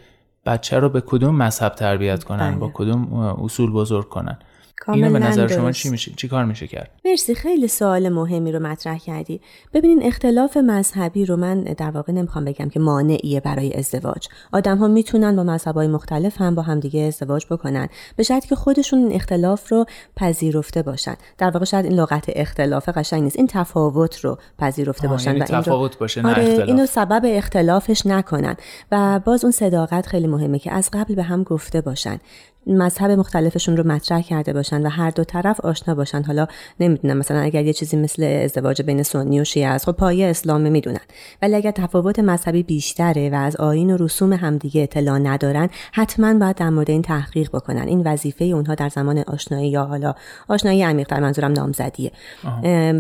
بچه 0.48 0.80
رو 0.80 0.90
به 0.90 1.02
کدوم 1.02 1.36
مذهب 1.36 1.76
تربیت 1.76 2.24
کنن 2.24 2.60
با 2.60 2.66
بله. 2.68 2.74
کدوم 2.74 3.14
اصول 3.14 3.72
بزرگ 3.72 4.10
کنن 4.10 4.38
اینو 4.88 5.14
به 5.14 5.20
نظر 5.20 5.48
شما 5.48 5.72
چی 5.72 5.90
میشه؟ 5.90 6.12
چی 6.16 6.28
کار 6.28 6.46
میشه 6.46 6.68
کرد؟ 6.68 6.92
مرسی 7.06 7.36
خیلی 7.36 7.68
سوال 7.68 8.10
مهمی 8.10 8.52
رو 8.52 8.60
مطرح 8.60 8.98
کردی. 8.98 9.42
ببینین 9.74 10.04
اختلاف 10.04 10.58
مذهبی 10.58 11.26
رو 11.26 11.36
من 11.36 11.64
در 11.64 11.92
واقع 11.92 12.14
نمی‌خوام 12.14 12.46
بگم 12.46 12.70
که 12.70 12.80
مانعیه 12.80 13.40
برای 13.40 13.74
ازدواج. 13.74 14.28
آدم 14.54 14.78
ها 14.78 14.88
می‌تونن 14.88 15.36
با 15.36 15.44
مذهبهای 15.44 15.88
مختلف 15.88 16.42
هم 16.42 16.56
با 16.56 16.62
همدیگه 16.62 17.02
ازدواج 17.02 17.46
بکنن. 17.52 17.90
به 18.16 18.24
شرطی 18.24 18.48
که 18.48 18.56
خودشون 18.56 19.00
این 19.00 19.14
اختلاف 19.14 19.72
رو 19.72 19.86
پذیرفته 20.16 20.82
باشن. 20.82 21.16
در 21.38 21.50
واقع 21.50 21.66
شاید 21.66 21.86
این 21.86 21.94
لغت 21.94 22.26
اختلاف 22.28 22.90
قشنگ 22.90 23.24
نیست. 23.24 23.36
این 23.36 23.48
تفاوت 23.48 24.20
رو 24.20 24.38
پذیرفته 24.60 25.08
باشن 25.08 25.32
یعنی 25.32 25.40
و 25.40 25.44
تفاوت 25.44 25.98
باشه 25.98 26.22
نه 26.22 26.30
آره 26.30 26.44
اختلاف. 26.44 26.70
اینو 26.70 26.86
سبب 26.86 27.22
اختلافش 27.26 28.06
نکنن. 28.06 28.56
و 28.92 29.20
باز 29.20 29.44
اون 29.44 29.52
صداقت 29.52 30.06
خیلی 30.06 30.28
مهمه 30.28 30.60
که 30.60 30.72
از 30.72 30.90
قبل 30.94 31.16
به 31.16 31.24
هم 31.24 31.44
گفته 31.44 31.82
باشن. 31.82 32.20
مذهب 32.68 33.12
مختلفشون 33.12 33.78
رو 33.78 33.88
مطرح 33.88 34.22
کرده 34.22 34.54
باشن 34.54 34.86
و 34.86 34.90
هر 34.90 35.10
دو 35.10 35.24
طرف 35.24 35.60
آشنا 35.60 35.96
باشن. 35.96 36.24
حالا 36.24 36.48
نمی‌دونم 36.80 37.18
مثلا 37.18 37.40
اگر 37.40 37.66
یه 37.66 37.74
چیزی 37.74 37.98
مثل 37.98 38.24
ازدواج 38.24 38.82
بین 38.82 39.04
سنی 39.04 39.42
و 39.42 39.44
شیعه 39.44 39.68
است 39.68 39.86
خب 39.86 39.92
پایه 39.92 40.28
اسلام 40.28 40.62
می‌دونن. 40.62 41.00
ولی 41.42 41.56
اگر 41.56 41.72
تفاوت 41.72 42.20
مذهبی 42.20 42.64
بیشتره 42.64 43.30
و 43.30 43.36
از 43.36 43.56
آیین 43.56 43.92
و 43.92 43.98
رسوم 43.98 44.34
همدیگه 44.34 44.82
اطلاع 44.82 45.18
ندارن 45.18 45.70
حتما 45.92 46.34
باید 46.34 46.56
در 46.56 46.70
مورد 46.70 46.90
این 46.90 47.02
تحقیق 47.02 47.50
بکنن. 47.50 47.88
این 47.88 48.02
وظیفه 48.06 48.46
اونها 48.46 48.76
در 48.76 48.90
زمان 48.90 49.24
آشنایی 49.28 49.70
یا 49.70 49.86
حالا 49.86 50.16
آشنایی 50.48 50.84
عمیق‌تر 50.84 51.20
منظورم 51.20 51.52
نامزدیه. 51.52 52.12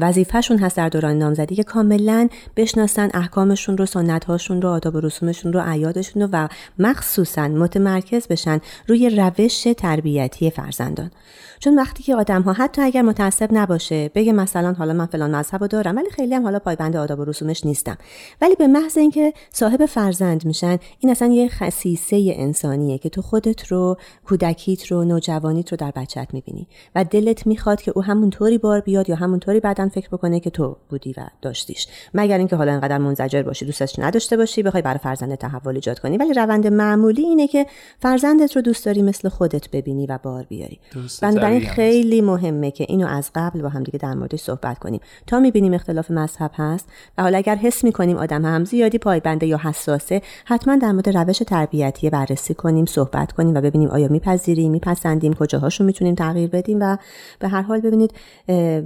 وظیفهشون 0.01 0.57
هست 0.57 0.77
در 0.77 0.89
دوران 0.89 1.17
نامزدی 1.17 1.55
که 1.55 1.63
کاملا 1.63 2.27
بشناسن 2.55 3.09
احکامشون 3.13 3.77
رو 3.77 3.85
سنت‌هاشون 3.85 4.61
رو 4.61 4.69
آداب 4.69 4.95
و 4.95 4.99
رسومشون 4.99 5.53
رو 5.53 5.59
عیادشون 5.59 6.21
رو 6.21 6.29
و 6.31 6.47
مخصوصا 6.79 7.47
متمرکز 7.47 8.27
بشن 8.27 8.59
روی 8.87 9.09
روش 9.09 9.56
تربیتی 9.63 10.49
فرزندان. 10.49 11.11
چون 11.59 11.75
وقتی 11.75 12.03
که 12.03 12.15
آدم 12.15 12.41
ها 12.41 12.53
حتی 12.53 12.81
اگر 12.81 13.01
متعصب 13.01 13.49
نباشه 13.51 14.11
بگه 14.15 14.33
مثلا 14.33 14.73
حالا 14.73 14.93
من 14.93 15.05
فلان 15.05 15.35
مذهب 15.35 15.61
رو 15.61 15.67
دارم 15.67 15.95
ولی 15.95 16.09
خیلی 16.09 16.35
هم 16.35 16.43
حالا 16.43 16.59
پایبند 16.59 16.95
آداب 16.95 17.19
و 17.19 17.25
رسومش 17.25 17.65
نیستم. 17.65 17.97
ولی 18.41 18.55
به 18.55 18.67
محض 18.67 18.97
اینکه 18.97 19.33
صاحب 19.53 19.85
فرزند 19.85 20.45
میشن 20.45 20.77
این 20.99 21.11
اصلا 21.11 21.27
یه 21.27 21.49
خصیصه 21.49 22.33
انسانیه 22.35 22.97
که 22.97 23.09
تو 23.09 23.21
خودت 23.21 23.67
رو 23.67 23.97
کودکیت 24.25 24.85
رو 24.85 25.03
نوجوانیت 25.03 25.71
رو 25.71 25.77
در 25.77 25.91
بچت 25.91 26.27
می‌بینی. 26.33 26.67
و 26.95 27.03
دلت 27.03 27.47
می‌خواد 27.47 27.81
که 27.81 27.91
او 27.95 28.03
همونطوری 28.03 28.57
بار 28.57 28.79
بیاد 28.79 29.09
یا 29.09 29.15
همونطوری 29.15 29.59
بعدا 29.59 29.89
فکر 29.89 30.07
بکنه 30.07 30.39
که 30.39 30.49
تو 30.49 30.77
بودی 30.89 31.13
و 31.17 31.27
داشتیش. 31.41 31.87
مگر 32.13 32.37
اینکه 32.37 32.55
حالا 32.55 32.71
انقدر 32.71 32.97
منزجر 32.97 33.43
باشی 33.43 33.65
دوستش 33.65 33.99
نداشته 33.99 34.37
باشی 34.37 34.63
بخوای 34.63 34.81
برای 34.81 34.99
فرزند 34.99 35.35
تحول 35.35 35.75
ایجاد 35.75 35.99
کنی. 35.99 36.17
ولی 36.17 36.33
روند 36.33 36.67
معمولی 36.67 37.25
اینه 37.25 37.47
که 37.47 37.65
فرزندت 37.99 38.55
رو 38.55 38.61
دوست 38.61 38.85
داری 38.85 39.01
مثل 39.01 39.29
خودت 39.37 39.71
ببینی 39.71 40.05
و 40.05 40.19
بار 40.23 40.43
بیاری. 40.43 40.79
بنابراین 41.21 41.61
خیلی 41.61 42.21
مهمه 42.21 42.71
که 42.71 42.85
اینو 42.89 43.07
از 43.07 43.31
قبل 43.35 43.61
با 43.61 43.69
هم 43.69 43.83
دیگه 43.83 43.99
در 43.99 44.13
موردش 44.13 44.39
صحبت 44.39 44.79
کنیم. 44.79 44.99
تا 45.27 45.39
می‌بینیم 45.39 45.73
اختلاف 45.73 46.11
مذهب 46.11 46.51
هست 46.53 46.89
و 47.17 47.21
حالا 47.21 47.37
اگر 47.37 47.55
حس 47.55 47.83
می‌کنیم 47.83 48.17
آدم 48.17 48.45
هم 48.45 48.65
زیادی 48.65 48.97
پایبنده 48.97 49.47
یا 49.47 49.59
حساسه 49.63 50.21
حتما 50.45 50.75
در 50.75 50.91
مورد 50.91 51.09
روش 51.09 51.37
تربیتی 51.37 52.09
بررسی 52.09 52.53
کنیم 52.53 52.85
صحبت 52.85 53.31
کنیم 53.31 53.55
و 53.55 53.61
ببینیم 53.61 53.89
آیا 53.89 54.07
میپذیریم 54.07 54.71
میپسندیم 54.71 55.33
کجاهاشو 55.33 55.83
می‌تونیم 55.83 56.15
تغییر 56.15 56.49
بدیم 56.49 56.77
و 56.81 56.97
به 57.39 57.47
هر 57.47 57.61
حال 57.61 57.81
ببینید 57.81 58.11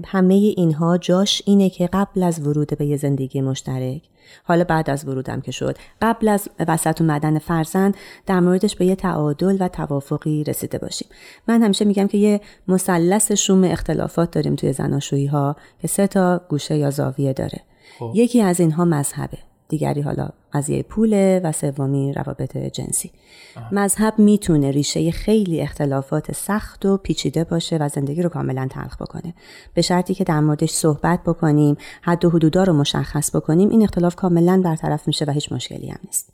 همه 0.05 0.33
اینها 0.33 0.97
جاش 0.97 1.41
اینه 1.45 1.69
که 1.69 1.89
قبل 1.93 2.23
از 2.23 2.47
ورود 2.47 2.77
به 2.77 2.85
یه 2.85 2.97
زندگی 2.97 3.41
مشترک 3.41 4.01
حالا 4.43 4.63
بعد 4.63 4.89
از 4.89 5.07
ورودم 5.07 5.41
که 5.41 5.51
شد 5.51 5.77
قبل 6.01 6.27
از 6.27 6.49
وسط 6.67 7.01
اومدن 7.01 7.39
فرزند 7.39 7.97
در 8.25 8.39
موردش 8.39 8.75
به 8.75 8.85
یه 8.85 8.95
تعادل 8.95 9.57
و 9.59 9.67
توافقی 9.67 10.43
رسیده 10.43 10.77
باشیم. 10.77 11.07
من 11.47 11.63
همیشه 11.63 11.85
میگم 11.85 12.07
که 12.07 12.17
یه 12.17 12.41
مثلث 12.67 13.31
شوم 13.31 13.63
اختلافات 13.63 14.31
داریم 14.31 14.55
توی 14.55 14.73
زناشویی 14.73 15.25
ها 15.25 15.55
که 15.81 15.87
سه 15.87 16.07
تا 16.07 16.41
گوشه 16.49 16.77
یا 16.77 16.89
زاویه 16.89 17.33
داره. 17.33 17.59
خب. 17.99 18.11
یکی 18.15 18.41
از 18.41 18.59
اینها 18.59 18.85
مذهبه. 18.85 19.37
دیگری 19.71 20.01
حالا 20.01 20.29
قضیه 20.53 20.83
پوله 20.83 21.41
و 21.43 21.51
سومی 21.51 22.13
روابط 22.13 22.57
جنسی. 22.57 23.11
مذهب 23.71 24.13
می‌تونه 24.17 24.71
ریشه 24.71 25.11
خیلی 25.11 25.61
اختلافات 25.61 26.31
سخت 26.31 26.85
و 26.85 26.97
پیچیده 26.97 27.43
باشه 27.43 27.77
و 27.77 27.89
زندگی 27.89 28.21
رو 28.21 28.29
کاملا 28.29 28.67
تلخ 28.71 29.01
بکنه. 29.01 29.33
به 29.73 29.81
شرطی 29.81 30.13
که 30.13 30.23
در 30.23 30.39
موردش 30.39 30.69
صحبت 30.69 31.19
بکنیم 31.23 31.77
حد 32.01 32.25
و 32.25 32.29
حدودا 32.29 32.63
رو 32.63 32.73
مشخص 32.73 33.35
بکنیم 33.35 33.69
این 33.69 33.83
اختلاف 33.83 34.15
کاملا 34.15 34.61
برطرف 34.65 35.07
میشه 35.07 35.25
و 35.25 35.31
هیچ 35.31 35.51
مشکلی 35.51 35.89
هم 35.89 35.99
نیست. 36.05 36.33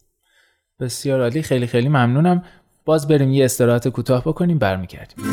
بسیار 0.80 1.22
عالی 1.22 1.42
خیلی 1.42 1.68
خیلی 1.68 1.90
ممنونم. 1.90 2.44
باز 2.86 3.08
بریم 3.08 3.32
یه 3.32 3.46
استراحت 3.46 3.88
کوتاه 3.88 4.22
بکنیم 4.22 4.58
برمیگردیم. 4.58 5.26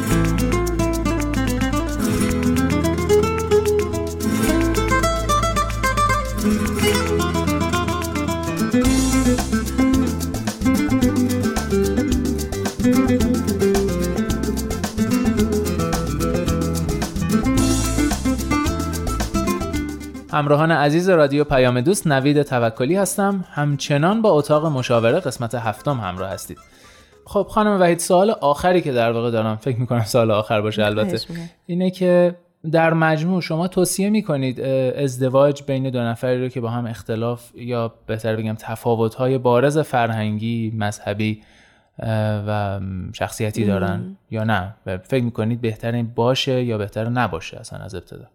همراهان 20.34 20.70
عزیز 20.70 21.08
رادیو 21.08 21.44
پیام 21.44 21.80
دوست 21.80 22.06
نوید 22.06 22.42
توکلی 22.42 22.96
هستم. 22.96 23.44
همچنان 23.50 24.22
با 24.22 24.30
اتاق 24.30 24.66
مشاوره 24.66 25.20
قسمت 25.20 25.54
هفتم 25.54 26.00
همراه 26.00 26.30
هستید. 26.30 26.58
خب 27.26 27.46
خانم 27.50 27.80
وحید 27.80 27.98
سوال 27.98 28.30
آخری 28.30 28.80
که 28.80 28.92
در 28.92 29.12
واقع 29.12 29.30
دارم 29.30 29.56
فکر 29.56 29.80
می‌کنم 29.80 30.04
سوال 30.04 30.30
آخر 30.30 30.60
باشه 30.60 30.84
البته. 30.84 31.18
اینه 31.66 31.90
که 31.90 32.36
در 32.72 32.92
مجموع 32.92 33.40
شما 33.40 33.68
توصیه 33.68 34.10
می‌کنید 34.10 34.60
ازدواج 34.60 35.62
بین 35.62 35.90
دو 35.90 36.00
نفری 36.00 36.42
رو 36.42 36.48
که 36.48 36.60
با 36.60 36.70
هم 36.70 36.86
اختلاف 36.86 37.50
یا 37.54 37.94
بهتر 38.06 38.36
بگم 38.36 38.54
تفاوت‌های 38.58 39.38
بارز 39.38 39.78
فرهنگی 39.78 40.72
مذهبی 40.76 41.42
و 42.46 42.80
شخصیتی 43.12 43.64
دارن 43.64 44.16
یا 44.30 44.44
نه؟ 44.44 44.74
فکر 45.02 45.24
می‌کنید 45.24 45.60
بهتر 45.60 46.02
باشه 46.02 46.64
یا 46.64 46.78
بهتر 46.78 47.08
نباشه 47.08 47.60
اصلا 47.60 47.78
از 47.78 47.94
ابتدا؟ 47.94 48.26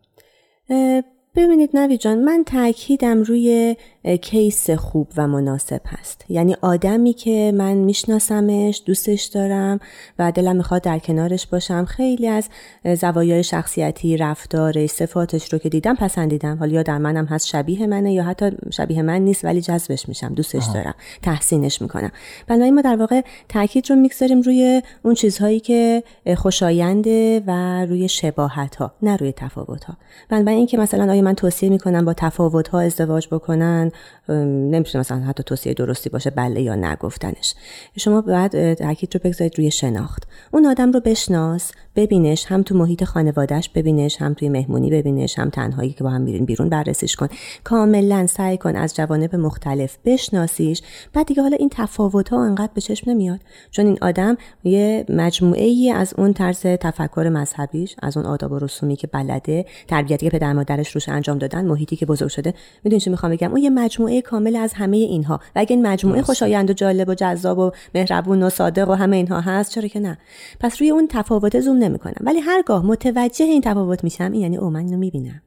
ببینید 1.39 1.69
نوی 1.73 1.97
جان 1.97 2.19
من 2.19 2.43
تاکیدم 2.45 3.21
روی 3.21 3.75
کیس 4.21 4.69
خوب 4.69 5.08
و 5.17 5.28
مناسب 5.28 5.82
هست. 5.88 6.25
یعنی 6.30 6.56
آدمی 6.62 7.13
که 7.13 7.52
من 7.56 7.73
میشناسمش 7.73 8.82
دوستش 8.86 9.23
دارم 9.23 9.80
و 10.19 10.32
دلم 10.32 10.56
می‌خواد 10.56 10.82
در 10.82 10.99
کنارش 10.99 11.47
باشم. 11.47 11.86
خیلی 11.86 12.28
از 12.28 12.49
زوایای 12.95 13.43
شخصیتی 13.43 14.17
رفتارش 14.17 14.89
صفاتش 14.89 15.54
رو 15.54 15.60
که 15.60 15.69
دیدم 15.69 15.95
پسندیدم. 15.95 16.58
حالا 16.58 16.71
یا 16.71 16.84
در 16.84 16.97
منم 16.97 17.25
هست 17.25 17.47
شبیه 17.47 17.88
منه 17.88 18.13
یا 18.13 18.23
حتی 18.23 18.52
شبیه 18.71 19.02
من 19.02 19.21
نیست 19.21 19.45
ولی 19.45 19.62
جذبش 19.62 20.10
میشم 20.10 20.34
دوستش 20.34 20.63
دارم 20.73 20.95
تحسینش 21.21 21.82
می‌کنم. 21.82 22.12
بنابراین 22.47 22.75
ما 22.75 22.82
در 22.82 22.95
واقع 22.95 23.21
تاکید 23.49 23.89
رو 23.89 23.95
می‌گذاریم 23.95 24.41
روی 24.41 24.82
اون 25.04 25.13
چیزهایی 25.13 25.60
که 25.60 26.04
خوشاینده 26.38 27.43
و 27.47 27.86
روی 27.86 28.08
شباهت 28.10 28.75
ها 28.75 28.91
نه 29.02 29.17
روی 29.17 29.32
تفاوت 29.32 29.84
ها 29.84 29.97
بنابراین 30.30 30.58
اینکه 30.58 30.78
مثلا 30.78 31.12
آیا 31.12 31.21
من 31.30 31.36
توصیه 31.36 31.70
می‌کنم 31.70 32.06
با 32.06 32.13
تفاوت 32.13 32.68
ها 32.68 32.80
ازدواج 32.80 33.28
بکنن. 33.32 33.92
نمیشه 34.36 35.00
مثلا 35.00 35.20
حتی 35.20 35.44
توصیه 35.44 35.74
درستی 35.74 36.10
باشه 36.10 36.30
بله 36.30 36.62
یا 36.62 36.76
نگفتنش 36.76 37.54
شما 37.98 38.22
باید 38.22 38.74
تاکید 38.74 39.15
رو 39.15 39.20
بگذارید 39.24 39.58
روی 39.58 39.72
شناخت. 39.72 40.24
اون 40.52 40.65
آدم 40.65 40.92
رو 40.92 41.00
بشناس 41.00 41.72
ببینش 41.96 42.46
هم 42.46 42.63
تو 42.63 42.78
محیط 42.78 43.04
خانوادهش 43.04 43.70
ببینش 43.70 44.22
هم 44.22 44.34
توی 44.34 44.50
مهمونی 44.50 44.89
ببینش 44.89 45.39
هم 45.39 45.50
تنهایی 45.50 45.92
که 45.92 46.04
با 46.04 46.10
هم 46.10 46.22
میرین 46.22 46.46
بیرون 46.46 46.70
بررسیش 46.70 47.15
کن. 47.15 47.28
کاملا 47.63 48.28
سعی 48.28 48.58
کن 48.58 48.76
از 48.76 48.96
جوانب 48.96 49.36
مختلف 49.36 49.98
بشناسیش. 50.06 50.82
بعد 51.13 51.26
دیگه 51.26 51.42
حالا 51.42 51.58
این 51.60 51.70
تفاوت 51.72 52.30
ها 52.30 52.46
انقدر 52.46 52.72
به 52.74 52.82
چشم 52.82 53.12
نمیاد. 53.12 53.39
چون 53.72 53.86
این 53.86 53.98
آدم 54.02 54.38
یه 54.63 55.06
مجموعه 55.10 55.63
ای 55.63 55.92
از 55.92 56.13
اون 56.18 56.34
طرز 56.34 56.60
تفکر 56.60 57.30
مذهبیش 57.34 57.96
از 58.02 58.18
اون 58.18 58.26
آداب 58.26 58.52
و 58.52 58.60
رسومی 58.60 58.96
که 58.96 59.08
بلده 59.08 59.65
تربیتی 59.88 60.30
که 60.30 60.38
پدر 60.38 60.54
مادرش 60.54 60.92
روش 60.92 61.10
انجام 61.10 61.38
دادن 61.38 61.65
محیطی 61.65 61.96
که 61.96 62.06
بزرگ 62.06 62.30
شده. 62.30 62.54
می‌دونی 62.84 63.02
چی 63.02 63.10
می‌خوام 63.10 63.32
بگم؟ 63.32 63.52
اون 63.52 63.62
یه 63.62 63.70
مجموعه 63.70 64.18
کامل 64.21 64.55
از 64.55 64.73
همه 64.73 64.97
اینها. 64.97 65.36
و 65.36 65.60
اگه 65.60 65.75
این 65.75 65.88
مجموعه 65.88 66.21
خوشایند 66.21 66.69
و 66.69 66.73
جالب 66.73 67.10
و 67.10 67.13
جذاب 67.13 67.60
و 67.60 67.71
مهربون 67.95 68.43
و 68.43 68.49
صادق 68.49 68.89
و 68.89 68.93
همه 68.93 69.15
اینها 69.15 69.41
هست 69.41 69.71
چرا 69.71 69.88
که 69.88 69.99
نه. 69.99 70.17
پس 70.60 70.82
روی 70.82 70.89
اون 70.89 71.08
تفاوت 71.08 71.60
زوم 71.60 71.77
نمی‌کنم. 71.77 72.21
ولی 72.21 72.39
هرگاه 72.39 72.86
متوجه 72.86 73.45
این 73.45 73.62
تفاوت 73.62 74.03
میشم 74.03 74.32
این 74.32 74.41
یعنی 74.41 74.58
او 74.58 74.69
من 74.69 74.79
اینو 74.79 74.97
می‌بینم. 74.97 75.41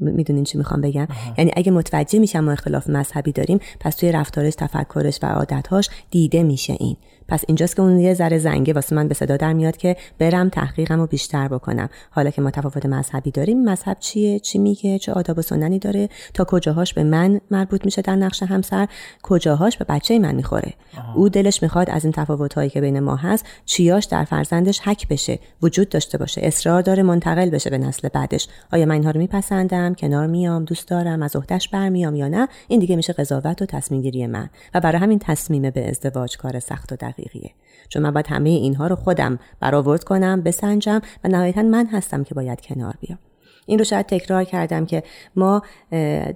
می‌دونین 0.00 0.44
چی 0.44 0.58
می‌خوام 0.58 0.80
بگم؟ 0.80 1.08
یعنی 1.38 1.50
اگه 1.56 1.72
متوجه 1.72 2.18
میشم 2.18 2.40
ما 2.40 2.52
اختلاف 2.52 2.90
مذهبی 2.90 3.32
داریم 3.32 3.58
پس 3.80 3.96
توی 3.96 4.12
رفتارش 4.12 4.54
تفکرش 4.54 5.18
و 5.22 5.26
عادتهاش 5.26 5.88
دیده 6.10 6.42
میشه 6.42 6.76
این. 6.78 6.96
پس 7.28 7.44
اینجاست 7.48 7.76
که 7.76 7.82
اون 7.82 7.98
یه 7.98 8.14
ذره 8.14 8.38
زنگه 8.38 8.72
واسه 8.72 8.96
من 8.96 9.08
به 9.08 9.14
صدا 9.14 9.36
در 9.36 9.52
میاد 9.52 9.76
که 9.76 9.96
برم 10.18 10.48
تحقیقم 10.48 11.00
رو 11.00 11.06
بیشتر 11.06 11.48
بکنم. 11.48 11.88
حالا 12.10 12.30
که 12.30 12.42
ما 12.42 12.50
تفاوت 12.50 12.86
مذهبی 12.86 13.30
داریم 13.30 13.64
مذهب 13.64 13.96
چیه؟ 14.00 14.38
چی 14.38 14.58
میگه؟ 14.58 14.98
چه 14.98 15.12
آداب 15.12 15.38
و 15.38 15.42
سننی 15.42 15.78
داره؟ 15.78 16.08
تا 16.34 16.44
کجاهاش 16.44 16.94
به 16.94 17.04
من 17.04 17.40
مربوط 17.50 17.84
میشه 17.84 18.02
در 18.02 18.16
نقش 18.16 18.42
همسر؟ 18.42 18.88
کجاهاش 19.22 19.76
به 19.76 19.84
بچه 19.88 20.18
من 20.18 20.34
می‌خوره؟ 20.34 20.74
او 21.14 21.28
دلش 21.28 21.62
می‌خواد 21.62 21.90
از 21.90 22.04
این 22.04 22.12
تفاوت 22.12 22.54
هایی 22.54 22.70
که 22.70 22.80
بین 22.80 23.00
ما 23.00 23.16
هست 23.16 23.44
چیاش 23.64 24.04
در 24.04 24.24
فرزندش 24.24 24.80
حک 24.80 25.08
بشه 25.08 25.38
وجود 25.62 25.88
داشته 25.88 26.18
باشه 26.18 26.40
اصرار 26.44 26.82
داره 26.82 27.02
منتقل 27.02 27.50
بشه 27.50 27.70
به 27.70 27.78
نسل 27.78 28.08
بعدش. 28.08 28.48
آیا 28.72 28.86
من 28.86 28.94
اینها 28.94 29.10
رو 29.10 29.20
میپسندم؟ 29.20 29.79
کنار 29.88 30.26
میام 30.26 30.64
دوست 30.64 30.88
دارم 30.88 31.22
از 31.22 31.36
عهدهش 31.36 31.68
برمیام 31.68 32.14
یا 32.14 32.28
نه 32.28 32.48
این 32.68 32.80
دیگه 32.80 32.96
میشه 32.96 33.12
قضاوت 33.12 33.62
و 33.62 33.66
تصمیم 33.66 34.02
گیری 34.02 34.26
من. 34.26 34.50
و 34.74 34.80
برای 34.80 34.98
همین 34.98 35.18
تصمیم 35.18 35.70
به 35.70 35.88
ازدواج 35.88 36.36
کار 36.36 36.60
سخت 36.60 36.92
و 36.92 36.96
دقیقیه. 36.96 37.50
چون 37.88 38.02
من 38.02 38.10
باید 38.10 38.26
همه 38.26 38.48
اینها 38.48 38.86
رو 38.86 38.96
خودم 38.96 39.38
برآورد 39.60 40.04
کنم 40.04 40.40
بسنجم 40.40 41.00
و 41.24 41.28
نهایتا 41.28 41.62
من 41.62 41.86
هستم 41.86 42.24
که 42.24 42.34
باید 42.34 42.60
کنار 42.60 42.94
بیام. 43.00 43.18
این 43.66 43.78
رو 43.78 43.84
شاید 43.84 44.06
تکرار 44.06 44.44
کردم 44.44 44.86
که 44.86 45.02
ما 45.36 45.62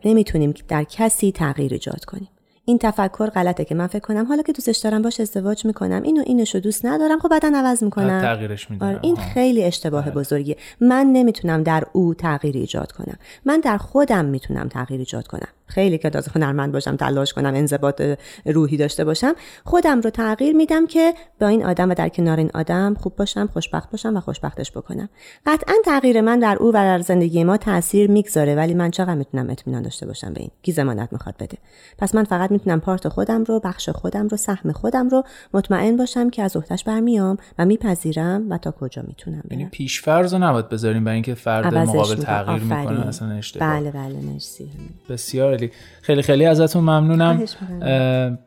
نمی‌تونیم 0.05 0.55
در 0.69 0.85
کسی 0.85 1.33
تغییر 1.33 1.73
ایجاد 1.73 2.05
کنیم. 2.05 2.29
این 2.65 2.79
تفکر 2.79 3.27
غلطه 3.27 3.65
که 3.65 3.75
من 3.75 3.87
فکر 3.87 4.03
کنم. 4.03 4.27
حالا 4.27 4.43
که 4.43 4.53
دوستش 4.53 4.79
دارم 4.79 5.03
باش 5.03 5.21
ازدواج 5.21 5.65
می‌کنم. 5.65 6.03
اینو 6.03 6.23
اینشو 6.27 6.59
دوست 6.59 6.87
ندارم. 6.87 7.19
خب 7.19 7.29
بعدا 7.29 7.53
عوض 7.55 7.83
می‌کنم. 7.83 8.23
تغییرش 8.23 8.71
میدم. 8.71 8.87
آره 8.87 8.99
این 9.03 9.17
خیلی 9.17 9.65
اشتباه 9.65 10.05
بله. 10.05 10.15
بزرگیه. 10.15 10.57
من 10.81 11.07
نمی‌تونم 11.07 11.63
در 11.63 11.85
او 11.93 12.15
تغییر 12.15 12.57
ایجاد 12.57 12.93
کنم. 12.93 13.17
من 13.45 13.61
در 13.61 13.77
خودم 13.77 14.25
می‌تونم 14.25 14.69
تغییر 14.69 15.01
ایجاد 15.01 15.27
کنم. 15.27 15.49
خیلی 15.67 15.99
که 15.99 16.11
تازه 16.11 16.31
هنرمند 16.35 16.73
باشم 16.73 16.97
تلاش 16.97 17.33
کنم 17.33 17.55
انضباط 17.55 18.03
روحی 18.47 18.77
داشته 18.77 19.05
باشم 19.05 19.35
خودم 19.65 20.01
رو 20.01 20.11
تغییر 20.11 20.57
میدم 20.57 20.87
که 20.87 21.15
با 21.41 21.47
این 21.47 21.65
آدم 21.65 21.91
و 21.91 21.95
در 21.95 22.09
کنار 22.09 22.37
این 22.37 22.51
آدم 22.55 22.95
خوب 22.95 23.17
باشم 23.17 23.47
خوشبخت 23.47 23.91
باشم 23.91 24.17
و 24.17 24.21
خوشبختش 24.21 24.73
بکنم. 24.73 25.09
قطعا 25.47 25.75
تغییر 25.85 26.21
من 26.21 26.39
در 26.39 26.57
او 26.61 26.69
و 26.69 26.73
در 26.73 26.99
زندگی 26.99 27.45
ما 27.45 27.57
تاثیر 27.57 28.11
می‌گذاره 28.11 28.55
ولی 28.55 28.75
من 28.75 28.91
چقدر 28.91 29.15
می‌تونم 29.15 29.51
اطمینان 29.51 29.83
داشته 29.83 30.07
باشم 30.07 30.33
به 30.33 30.41
این؟ 30.41 30.51
کی 30.63 30.73
زمانت 30.73 31.09
می‌خواد 31.13 31.35
بده؟ 31.41 31.59
پس 31.99 32.15
من 32.15 32.25
فقط 32.25 32.51
می‌تونم 32.51 32.81
پارت 32.81 33.09
خودم 33.09 33.45
رو 33.45 33.61
بخش 33.61 33.89
خودم 33.89 34.29
رو 34.29 34.37
سهم 34.37 34.73
خودم 34.73 35.09
رو 35.09 35.23
مطمئن 35.55 35.97
باشم 35.97 36.31
که 36.31 36.43
از 36.43 36.57
عهدهش 36.57 36.85
برمیام 36.85 37.37
و 37.59 37.65
میپذیرم 37.65 38.51
و 38.51 38.59
تا 38.59 38.71
کجا 38.71 39.03
می‌تونم 39.07 39.43
یعنی 39.51 39.65
پیش 39.65 40.03
فرض 40.03 40.35
رو 40.35 40.39
نباید 40.39 40.69
بذاریم 40.69 41.05
برای 41.05 41.15
اینکه 41.15 41.35
فرد 41.35 41.75
مقابل 41.75 42.15
تغییر 42.15 42.63
می‌کنه 42.63 43.07
اصلا 43.07 43.31
اشتباه. 43.31 43.81
بله 43.81 43.91
بله 43.91 44.21
مرسی. 44.33 44.69
بسیار 45.09 45.54
خیلی 46.03 46.23
خیلی 46.23 46.47
ازتون 46.47 46.83
ممنونم. 46.83 47.45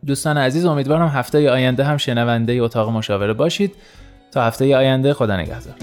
دوستان 0.05 0.37
عزیز 0.37 0.65
امیدوارم 0.65 1.07
هفته 1.07 1.51
آینده 1.51 1.83
هم 1.83 1.97
شنونده 1.97 2.53
اتاق 2.53 2.89
مشاوره 2.89 3.33
باشید. 3.33 3.75
تا 4.31 4.43
هفته 4.43 4.75
آینده 4.77 5.13
خدا 5.13 5.37
نگهدار. 5.37 5.75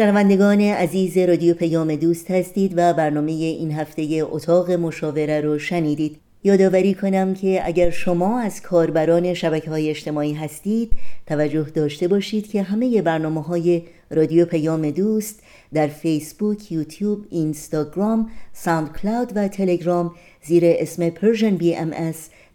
شنوندگان 0.00 0.60
عزیز 0.60 1.18
رادیو 1.18 1.54
پیام 1.54 1.96
دوست 1.96 2.30
هستید 2.30 2.72
و 2.76 2.94
برنامه 2.94 3.32
این 3.32 3.72
هفته 3.72 4.26
اتاق 4.30 4.70
مشاوره 4.70 5.40
رو 5.40 5.58
شنیدید. 5.58 6.20
یادآوری 6.44 6.94
کنم 6.94 7.34
که 7.34 7.60
اگر 7.64 7.90
شما 7.90 8.40
از 8.40 8.62
کاربران 8.62 9.34
شبکه 9.34 9.70
های 9.70 9.90
اجتماعی 9.90 10.32
هستید 10.32 10.92
توجه 11.26 11.62
داشته 11.62 12.08
باشید 12.08 12.48
که 12.48 12.62
همه 12.62 13.02
برنامه 13.02 13.42
های 13.42 13.82
رادیو 14.10 14.44
پیام 14.44 14.90
دوست 14.90 15.42
در 15.74 15.86
فیسبوک، 15.86 16.72
یوتیوب، 16.72 17.26
اینستاگرام، 17.30 18.30
ساوند 18.52 18.92
کلاود 18.92 19.32
و 19.34 19.48
تلگرام 19.48 20.14
زیر 20.42 20.62
اسم 20.66 21.10
بی 21.58 21.74
ام 21.76 21.92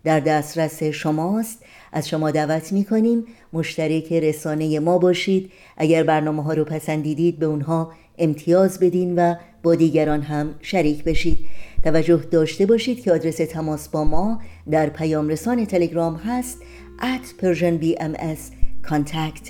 در 0.05 0.19
دسترس 0.19 0.83
شماست. 0.83 1.63
از 1.91 2.09
شما 2.09 2.31
دعوت 2.31 2.71
می 2.71 2.85
کنیم 2.85 3.23
مشترک 3.53 4.13
رسانه 4.13 4.79
ما 4.79 4.97
باشید. 4.97 5.51
اگر 5.77 6.03
برنامه 6.03 6.43
ها 6.43 6.53
رو 6.53 6.63
پسندیدید 6.63 7.39
به 7.39 7.45
اونها 7.45 7.91
امتیاز 8.17 8.79
بدین 8.79 9.15
و 9.15 9.35
با 9.63 9.75
دیگران 9.75 10.21
هم 10.21 10.55
شریک 10.61 11.03
بشید. 11.03 11.37
توجه 11.83 12.17
داشته 12.31 12.65
باشید 12.65 13.03
که 13.03 13.11
آدرس 13.11 13.37
تماس 13.37 13.89
با 13.89 14.03
ما 14.03 14.41
در 14.71 14.89
پیام 14.89 15.29
رسان 15.29 15.65
تلگرام 15.65 16.15
هست 16.15 16.57
at 16.99 17.41
Persian 17.43 17.83
BMS 17.83 18.39
contact. 18.89 19.49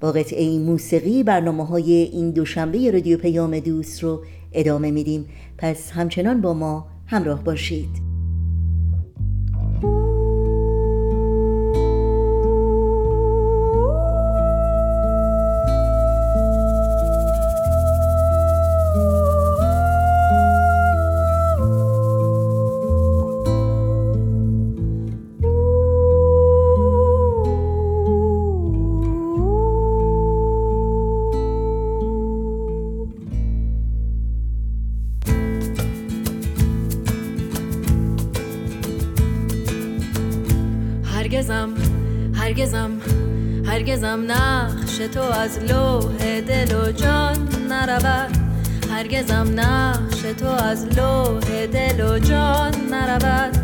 با 0.00 0.12
قطعه 0.12 0.58
موسیقی 0.58 1.22
برنامه 1.22 1.66
های 1.66 1.92
این 1.92 2.30
دوشنبه 2.30 2.90
رادیو 2.90 3.18
پیام 3.18 3.58
دوست 3.58 4.02
رو 4.02 4.24
ادامه 4.52 4.90
میدیم. 4.90 5.28
پس 5.58 5.90
همچنان 5.90 6.40
با 6.40 6.54
ما 6.54 6.86
همراه 7.06 7.44
باشید. 7.44 8.15
از 45.46 45.58
لوح 45.58 46.40
دل 46.40 46.74
و 46.74 46.92
جان 46.92 47.48
نرود. 47.68 48.36
هرگزم 48.90 49.60
نقش 49.60 50.20
تو 50.20 50.46
از 50.46 50.86
لوح 50.86 51.66
دل 51.66 52.00
و 52.00 52.18
جان 52.18 52.74
نرود. 52.90 53.56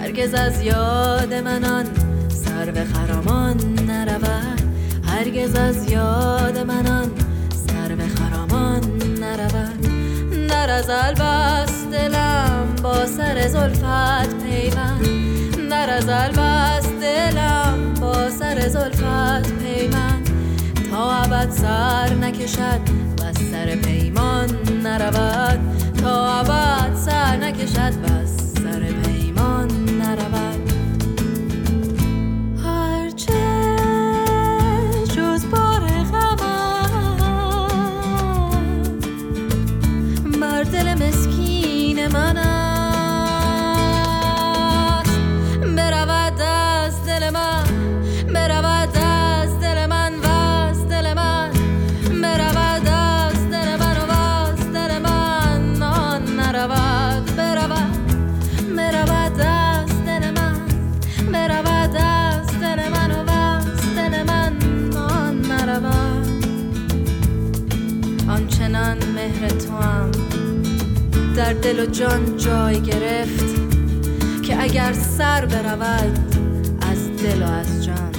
هرگز 0.00 0.34
از 0.34 0.62
یاد 0.62 1.34
منان 1.34 1.84
سر 2.28 2.70
به 2.70 2.84
خرامان 2.84 3.56
نرود. 3.86 4.62
هرگز 5.06 5.54
از 5.54 5.90
یاد 5.90 6.58
منان 6.58 7.10
سر 7.66 7.94
به 7.94 8.06
خرامان 8.06 8.80
نرود. 9.20 10.48
در 10.48 10.70
از 10.70 10.90
البست 10.90 11.90
دلم 11.90 12.74
با 12.82 13.06
سر 13.06 13.48
زلفت 13.48 14.34
پیوند. 14.44 15.06
در 15.70 15.90
از 15.90 16.08
البست 16.08 16.92
دلم 17.00 17.94
با 18.00 18.30
سر 18.30 18.68
زلفت 18.68 19.52
پیمند 19.52 20.11
تا 21.02 21.10
ابد 21.10 21.50
سر 21.50 22.14
نکشد 22.14 22.80
و 23.18 23.32
سر 23.32 23.76
پیمان 23.76 24.50
نرود. 24.82 25.60
تا 26.02 26.40
ابد 26.40 26.94
سر 26.96 27.36
نکشد 27.36 27.92
و 28.04 28.11
در 71.52 71.58
دل 71.58 71.80
و 71.80 71.86
جان 71.86 72.36
جای 72.36 72.80
گرفت 72.80 73.54
که 74.42 74.62
اگر 74.62 74.92
سر 74.92 75.46
برود 75.46 76.18
از 76.80 77.16
دل 77.16 77.42
و 77.42 77.50
از 77.50 77.84
جان 77.84 78.12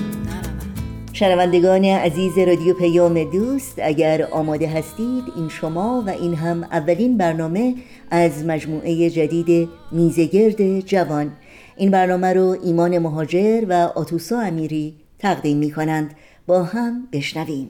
شنوندگان 1.14 1.86
عزیز 1.86 2.38
رادیو 2.38 2.74
پیام 2.74 3.32
دوست 3.32 3.80
اگر 3.84 4.28
آماده 4.32 4.68
هستید 4.68 5.24
این 5.36 5.50
شما 5.50 6.04
و 6.08 6.10
این 6.10 6.36
هم 6.36 6.64
اولین 6.64 7.18
برنامه 7.18 7.76
از 8.12 8.46
مجموعه 8.46 9.10
جدید 9.10 9.70
میزگرد 9.92 10.80
جوان. 10.80 11.32
این 11.78 11.92
برنامه 11.92 12.34
رو 12.34 12.58
ایمان 12.64 12.98
مهاجر 12.98 13.66
و 13.70 13.74
آتوسا 13.96 14.40
امیری 14.40 14.96
تقدیم 15.20 15.58
می 15.58 15.72
کنند 15.72 16.16
با 16.48 16.64
هم 16.64 17.08
بشنویم. 17.12 17.70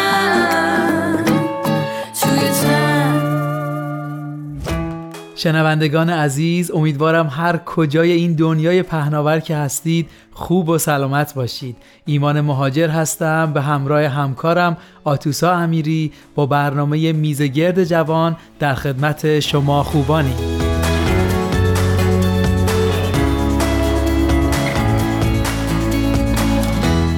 شنوندگان 5.41 6.09
عزیز 6.09 6.71
امیدوارم 6.71 7.27
هر 7.27 7.57
کجای 7.57 8.11
این 8.11 8.33
دنیای 8.33 8.83
پهناور 8.83 9.39
که 9.39 9.55
هستید 9.55 10.09
خوب 10.31 10.69
و 10.69 10.77
سلامت 10.77 11.33
باشید. 11.33 11.75
ایمان 12.05 12.41
مهاجر 12.41 12.89
هستم 12.89 13.53
به 13.53 13.61
همراه 13.61 14.03
همکارم 14.03 14.77
آتوسا 15.03 15.51
امیری 15.51 16.11
با 16.35 16.45
برنامه 16.45 17.11
میزگرد 17.11 17.83
جوان 17.83 18.37
در 18.59 18.73
خدمت 18.73 19.39
شما 19.39 19.83
خوبانی 19.83 20.33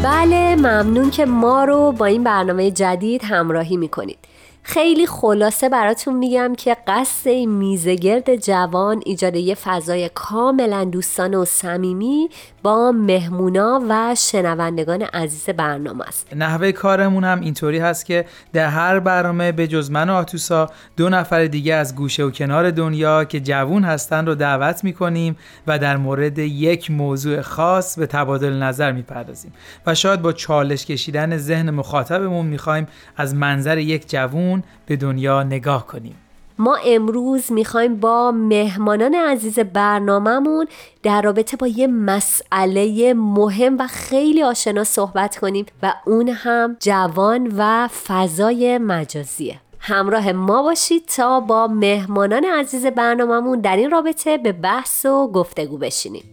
بله 0.04 0.56
ممنون 0.56 1.10
که 1.10 1.26
ما 1.26 1.64
رو 1.64 1.92
با 1.92 2.06
این 2.06 2.24
برنامه 2.24 2.72
جدید 2.72 3.22
همراهی 3.24 3.78
می‌کنید. 3.78 4.33
خیلی 4.63 5.08
خلاصه 5.08 5.69
براتون 5.69 6.15
میگم 6.15 6.54
که 6.58 6.78
قصد 6.88 7.28
این 7.28 7.49
میزگرد 7.49 8.36
جوان 8.36 9.02
ایجاد 9.06 9.36
یه 9.36 9.56
فضای 9.56 10.10
کاملا 10.13 10.84
دوستانه 10.84 11.38
و 11.38 11.45
صمیمی 11.45 12.30
با 12.63 12.91
مهمونا 12.91 13.82
و 13.89 14.15
شنوندگان 14.17 15.02
عزیز 15.02 15.56
برنامه 15.56 16.08
است. 16.08 16.34
نحوه 16.36 16.71
کارمون 16.71 17.23
هم 17.23 17.41
اینطوری 17.41 17.80
هست 17.80 18.06
که 18.06 18.26
در 18.54 18.67
هر 18.67 18.99
برنامه 18.99 19.52
به 19.52 19.67
جز 19.67 19.91
من 19.91 20.10
و 20.10 20.13
آتوسا 20.13 20.69
دو 20.97 21.10
نفر 21.10 21.45
دیگه 21.45 21.76
از 21.76 21.95
گوشه 21.95 22.23
و 22.23 22.32
کنار 22.32 22.71
دنیا 22.71 23.23
که 23.23 23.39
جوون 23.39 23.84
هستن 23.84 24.26
رو 24.26 24.36
دعوت 24.36 24.84
می‌کنیم 24.84 25.38
و 25.67 25.80
در 25.80 25.97
مورد 25.97 26.39
یک 26.39 26.91
موضوع 26.91 27.41
خاص 27.41 27.99
به 27.99 28.08
تبادل 28.08 28.54
نظر 28.54 28.91
می‌پردازیم. 28.91 29.54
و 29.86 29.95
شاید 29.95 30.21
با 30.21 30.32
چالش 30.34 30.86
کشیدن 30.86 31.38
ذهن 31.38 31.69
مخاطبمون 31.69 32.45
می‌خوایم 32.45 32.88
از 33.17 33.36
منظر 33.36 33.78
یک 33.78 34.10
جوون 34.10 34.63
به 34.86 34.95
دنیا 34.95 35.43
نگاه 35.43 35.88
کنیم. 35.88 36.15
ما 36.58 36.76
امروز 36.86 37.52
می‌خوایم 37.52 37.96
با 37.96 38.32
مهمانان 38.32 39.16
عزیز 39.16 39.60
برنامهمون 39.60 40.68
در 41.04 41.22
رابطه 41.22 41.58
با 41.58 41.68
یه 41.68 41.88
مسئله 41.88 43.13
مهم 43.13 43.78
و 43.80 43.88
خیلی 43.88 44.44
آشنا 44.44 44.84
صحبت 44.84 45.38
کنیم 45.38 45.66
و 45.84 45.94
اون 46.06 46.30
هم 46.30 46.78
جوان 46.80 47.54
و 47.58 47.88
فضای 47.88 48.78
مجازیه. 48.78 49.60
همراه 49.80 50.32
ما 50.32 50.63
باشید 50.63 51.06
تا 51.06 51.39
با 51.39 51.68
مهمانان 51.68 52.46
عزیز 52.46 52.86
برنامهمون 52.86 53.62
در 53.62 53.76
این 53.76 53.92
رابطه 53.92 54.38
به 54.38 54.52
بحث 54.52 55.06
و 55.06 55.32
گفتگو 55.32 55.78
بشینیم. 55.78 56.24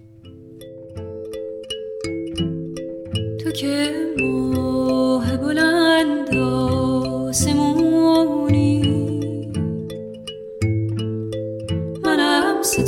تو 3.44 3.50
که 3.50 3.94
موه 4.18 5.37
بلند 5.37 5.79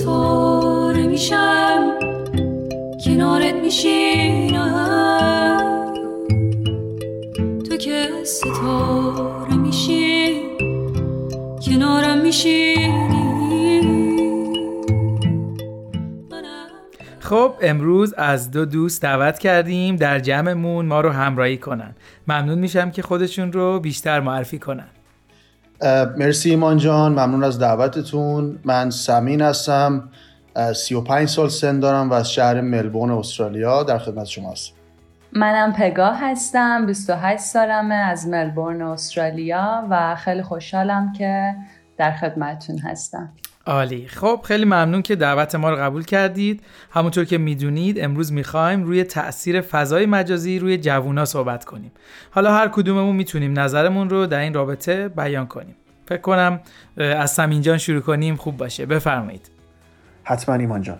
ستاره 0.03 1.07
میشم 1.07 1.99
کنارت 3.05 3.55
میشینم. 3.55 4.73
تو 7.69 7.77
که 7.77 8.09
ستاره 8.25 9.57
میشی 9.57 10.41
کنارم 11.67 12.19
میشینی. 12.19 13.13
خب 17.19 17.55
امروز 17.63 18.15
از 18.15 18.51
دو 18.51 18.65
دوست 18.65 19.03
دعوت 19.03 19.39
کردیم 19.39 19.97
در 19.97 20.19
جمعمون 20.19 20.87
ما 20.87 21.01
رو 21.01 21.11
همراهی 21.11 21.57
کنن. 21.57 21.95
ممنون 22.29 22.59
میشم 22.59 22.91
که 22.91 23.03
خودشون 23.03 23.53
رو 23.53 23.81
بیشتر 23.81 24.21
معرفی 24.21 24.59
کنن. 24.59 24.89
مرسی 26.17 26.51
ایمان 26.51 26.77
جان 26.77 27.13
ممنون 27.13 27.45
از 27.45 27.59
دعوتتون. 27.59 28.59
من 28.65 28.91
سمین 28.91 29.41
هستم 29.41 30.09
35 30.75 31.29
سال 31.29 31.49
سن 31.49 31.81
دارم 31.81 32.11
و 32.11 32.13
از 32.13 32.33
شهر 32.33 32.61
ملبورن 32.61 33.11
استرالیا 33.11 33.83
در 33.83 33.99
خدمت 33.99 34.27
شما 34.27 34.51
هستم. 34.51 34.75
منم 35.33 35.73
پگاه 35.73 36.19
هستم 36.21 36.87
28 36.87 37.43
سالمه 37.43 37.95
از 37.95 38.29
ملبورن 38.29 38.83
استرالیا 38.83 39.87
و 39.91 40.15
خیلی 40.15 40.43
خوشحالم 40.43 41.13
که 41.13 41.55
در 41.97 42.13
خدمتتون 42.13 42.79
هستم. 42.79 43.33
عالی. 43.67 44.09
خب 44.09 44.41
خیلی 44.45 44.65
ممنون 44.65 45.03
که 45.03 45.17
دعوت 45.17 45.55
ما 45.55 45.71
رو 45.71 45.77
قبول 45.77 46.05
کردید. 46.05 46.63
همونطور 46.91 47.25
که 47.25 47.39
می‌دونید 47.39 48.05
امروز 48.05 48.33
می‌خوایم 48.33 48.85
روی 48.85 49.05
تاثیر 49.05 49.61
فضای 49.61 50.07
مجازی 50.07 50.59
روی 50.59 50.79
جوونا 50.79 51.25
صحبت 51.25 51.65
کنیم. 51.65 51.93
حالا 52.31 52.55
هر 52.55 52.69
کدوممون 52.69 53.17
می‌تونیم 53.17 53.59
نظرمون 53.59 54.11
رو 54.11 54.27
در 54.27 54.39
این 54.39 54.55
رابطه 54.55 55.09
بیان 55.09 55.47
کنیم. 55.47 55.75
فکر 56.07 56.21
کنم 56.21 56.61
از 56.97 57.31
سمینجان 57.31 57.79
شروع 57.79 58.01
کنیم 58.01 58.37
خوب 58.37 58.57
باشه. 58.57 58.87
بفرمایید. 58.87 59.51
حتما 60.25 60.55
ایمان 60.55 60.83
جان. 60.83 60.99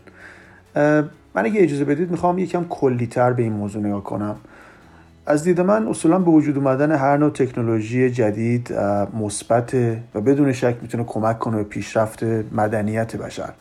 من 1.35 1.45
اگه 1.45 1.63
اجازه 1.63 1.85
بدید 1.85 2.11
می‌خوام 2.11 2.39
یکم 2.39 2.65
کلیتر 2.69 3.33
به 3.33 3.43
این 3.43 3.53
موضوع 3.53 3.83
نگاه 3.83 4.05
کنم. 4.05 4.37
از 5.27 5.45
دید 5.45 5.61
من 5.61 5.89
اصولا 5.89 6.19
به 6.19 6.31
وجود 6.31 6.57
اومدن 6.57 6.93
هر 6.93 7.17
نوع 7.17 7.31
تکنولوژی 7.31 8.11
جدید 8.11 8.73
مثبت 9.21 9.75
و 10.15 10.21
بدون 10.21 10.53
شک 10.53 10.77
می‌تونه 10.83 11.05
کمک 11.05 11.39
کنه 11.39 11.57
به 11.57 11.63
پیشرفت 11.63 12.23
مدنیت 12.53 13.17
بشر. 13.17 13.53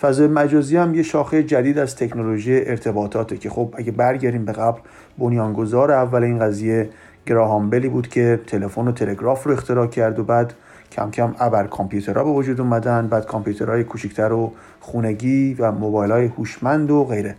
فضای 0.00 0.26
مجازی 0.26 0.76
هم 0.76 0.94
یه 0.94 1.02
شاخه 1.02 1.42
جدید 1.42 1.78
از 1.78 1.96
تکنولوژی 1.96 2.60
ارتباطاته 2.64 3.36
که 3.36 3.50
خب 3.50 3.74
اگه 3.76 3.92
برگردیم 3.92 4.44
به 4.44 4.52
قبل 4.52 4.80
بنیانگذار 5.18 5.92
اول 5.92 6.24
این 6.24 6.38
قضیه 6.38 6.88
گراهام 7.26 7.70
بلی 7.70 7.88
بود 7.88 8.08
که 8.08 8.40
تلفن 8.46 8.88
و 8.88 8.92
تلگراف 8.92 9.44
رو 9.44 9.52
اختراع 9.52 9.86
کرد 9.86 10.18
و 10.18 10.24
بعد 10.24 10.54
کم 10.92 11.10
کم 11.10 11.34
ابر 11.38 11.66
کامپیوترها 11.66 12.24
به 12.24 12.30
وجود 12.30 12.60
اومدن 12.60 13.06
بعد 13.06 13.26
کامپیوترهای 13.26 13.84
کوچکتر 13.84 14.32
و 14.32 14.52
خونگی 14.80 15.54
و 15.54 15.72
موبایل 15.72 16.12
های 16.12 16.26
هوشمند 16.26 16.90
و 16.90 17.04
غیره. 17.04 17.34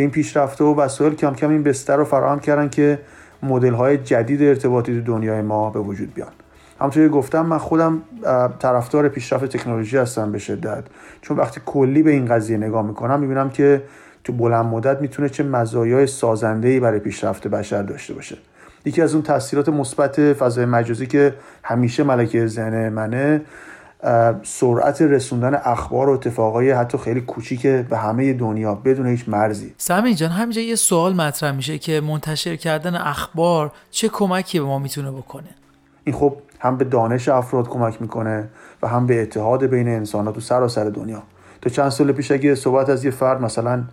که 0.00 0.02
این 0.02 0.10
پیشرفته 0.10 0.64
و 0.64 0.74
وسایل 0.74 1.14
کم 1.14 1.34
کم 1.34 1.50
این 1.50 1.62
بستر 1.62 1.96
رو 1.96 2.04
فراهم 2.04 2.40
کردن 2.40 2.68
که 2.68 2.98
مدل 3.42 3.74
های 3.74 3.96
جدید 3.96 4.42
ارتباطی 4.42 4.94
تو 4.94 5.00
دنیای 5.00 5.42
ما 5.42 5.70
به 5.70 5.80
وجود 5.80 6.14
بیان. 6.14 6.32
همونطور 6.80 7.08
گفتم 7.08 7.46
من 7.46 7.58
خودم 7.58 8.02
طرفدار 8.58 9.08
پیشرفت 9.08 9.44
تکنولوژی 9.44 9.96
هستم 9.96 10.32
به 10.32 10.38
شدت. 10.38 10.84
چون 11.20 11.36
وقتی 11.36 11.60
کلی 11.66 12.02
به 12.02 12.10
این 12.10 12.26
قضیه 12.26 12.56
نگاه 12.56 12.86
می‌کنم 12.86 13.20
می‌بینم 13.20 13.50
که 13.50 13.82
تو 14.24 14.32
بلند 14.32 14.64
مدت 14.64 15.00
می‌تونه 15.00 15.28
چه 15.28 15.44
مزایای 15.44 16.06
سازنده‌ای 16.06 16.80
برای 16.80 16.98
پیشرفت 16.98 17.48
بشر 17.48 17.82
داشته 17.82 18.14
باشه. 18.14 18.36
یکی 18.84 19.02
از 19.02 19.14
اون 19.14 19.22
تاثیرات 19.22 19.68
مثبت 19.68 20.32
فضای 20.32 20.64
مجازی 20.64 21.06
که 21.06 21.34
همیشه 21.62 22.02
ملکه 22.02 22.46
ذهن 22.46 22.88
منه 22.88 23.42
سرعت 24.42 25.02
رسوندن 25.02 25.60
اخبار 25.64 26.08
و 26.08 26.12
اتفاقای 26.12 26.70
حتی 26.70 26.98
خیلی 26.98 27.20
کوچیک 27.20 27.66
به 27.66 27.96
همه 27.96 28.32
دنیا 28.32 28.74
بدون 28.74 29.06
هیچ 29.06 29.28
مرزی. 29.28 29.74
سمین 29.76 30.14
جان 30.14 30.30
همینجا 30.30 30.62
یه 30.62 30.74
سوال 30.74 31.14
مطرح 31.14 31.52
میشه 31.52 31.78
که 31.78 32.00
منتشر 32.00 32.56
کردن 32.56 32.94
اخبار 32.94 33.72
چه 33.90 34.08
کمکی 34.08 34.60
به 34.60 34.66
ما 34.66 34.78
می‌تونه 34.78 35.10
بکنه؟ 35.10 35.48
این 36.04 36.14
خب 36.14 36.36
هم 36.58 36.76
به 36.76 36.84
دانش 36.84 37.28
افراد 37.28 37.68
کمک 37.68 38.02
می‌کنه 38.02 38.48
و 38.82 38.88
هم 38.88 39.06
به 39.06 39.22
اتحاد 39.22 39.66
بین 39.66 39.88
انسانات 39.88 40.34
تو 40.34 40.40
سراسر 40.40 40.84
دنیا. 40.84 41.22
تا 41.62 41.70
چند 41.70 41.88
سال 41.88 42.12
پیش 42.12 42.30
اگه 42.30 42.54
صحبت 42.54 42.88
از 42.88 43.04
یه 43.04 43.10
فرد 43.10 43.42
مثلا 43.42 43.84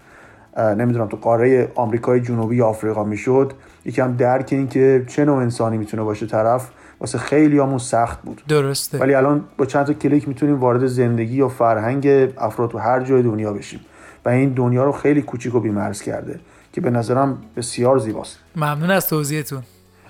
نمی‌دونم 0.57 1.07
تو 1.07 1.17
قاره 1.17 1.71
آمریکای 1.75 2.21
جنوبی 2.21 2.55
یا 2.55 2.67
آفریقا 2.67 3.03
می‌شد 3.03 3.53
یکم 3.85 4.15
درک 4.15 4.47
این 4.51 4.67
که 4.67 5.03
چه 5.07 5.25
نوع 5.25 5.37
انسانی 5.37 5.77
می‌تونه 5.77 6.03
باشه 6.03 6.25
طرف 6.25 6.69
واسه 6.99 7.17
خیلی 7.17 7.59
همون 7.59 7.77
سخت 7.77 8.21
بود. 8.21 8.41
درسته. 8.47 8.97
ولی 8.97 9.13
الان 9.13 9.43
با 9.57 9.65
چند 9.65 9.85
تا 9.85 9.93
کلیک 9.93 10.27
می‌تونیم 10.27 10.59
وارد 10.59 10.85
زندگی 10.87 11.35
یا 11.35 11.47
فرهنگ 11.47 12.07
افراد 12.37 12.69
تو 12.69 12.77
هر 12.77 12.99
جای 12.99 13.23
دنیا 13.23 13.53
بشیم. 13.53 13.79
و 14.25 14.29
این 14.29 14.49
دنیا 14.49 14.83
رو 14.83 14.91
خیلی 14.91 15.21
کوچیک 15.21 15.55
و 15.55 15.59
بیمرز 15.59 16.01
کرده 16.01 16.39
که 16.73 16.81
به 16.81 16.89
نظرم 16.89 17.37
بسیار 17.57 17.97
زیباست. 17.97 18.39
ممنون 18.55 18.91
از 18.91 19.07
توضیحتون. 19.07 19.63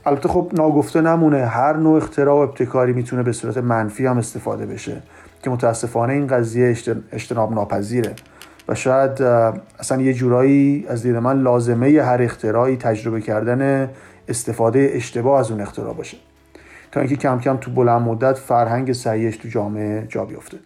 البته 0.05 0.29
خب 0.29 0.51
ناگفته 0.53 1.01
نمونه 1.01 1.45
هر 1.45 1.77
نوع 1.77 1.97
اختراع 1.97 2.35
و 2.35 2.39
ابتکاری 2.39 2.93
می‌تونه 2.93 3.23
به 3.23 3.31
صورت 3.31 3.57
منفی 3.57 4.05
هم 4.05 4.17
استفاده 4.17 4.65
بشه 4.65 5.01
که 5.43 5.49
متاسفانه 5.49 6.13
این 6.13 6.27
قضیه 6.27 6.77
اجتناب 7.11 7.53
ناپذیره. 7.53 8.13
و 8.67 8.75
شاید 8.75 9.21
اصلا 9.79 10.01
یه 10.01 10.13
جورایی 10.13 10.85
از 10.89 11.03
دید 11.03 11.15
من 11.15 11.41
لازمه 11.41 12.01
هر 12.01 12.21
اختراعی 12.21 12.77
تجربه 12.77 13.21
کردن 13.21 13.89
استفاده 14.27 14.91
اشتباه 14.93 15.39
از 15.39 15.51
اون 15.51 15.61
اختراع 15.61 15.93
باشه. 15.93 16.17
تا 16.91 16.99
اینکه 16.99 17.15
کم 17.15 17.39
کم 17.39 17.57
تو 17.57 17.71
بلند 17.71 18.01
مدت 18.01 18.37
فرهنگ 18.37 18.91
سعیش 18.91 19.37
تو 19.37 19.47
جامعه 19.47 20.05
جا 20.09 20.25
بیفته. 20.25 20.57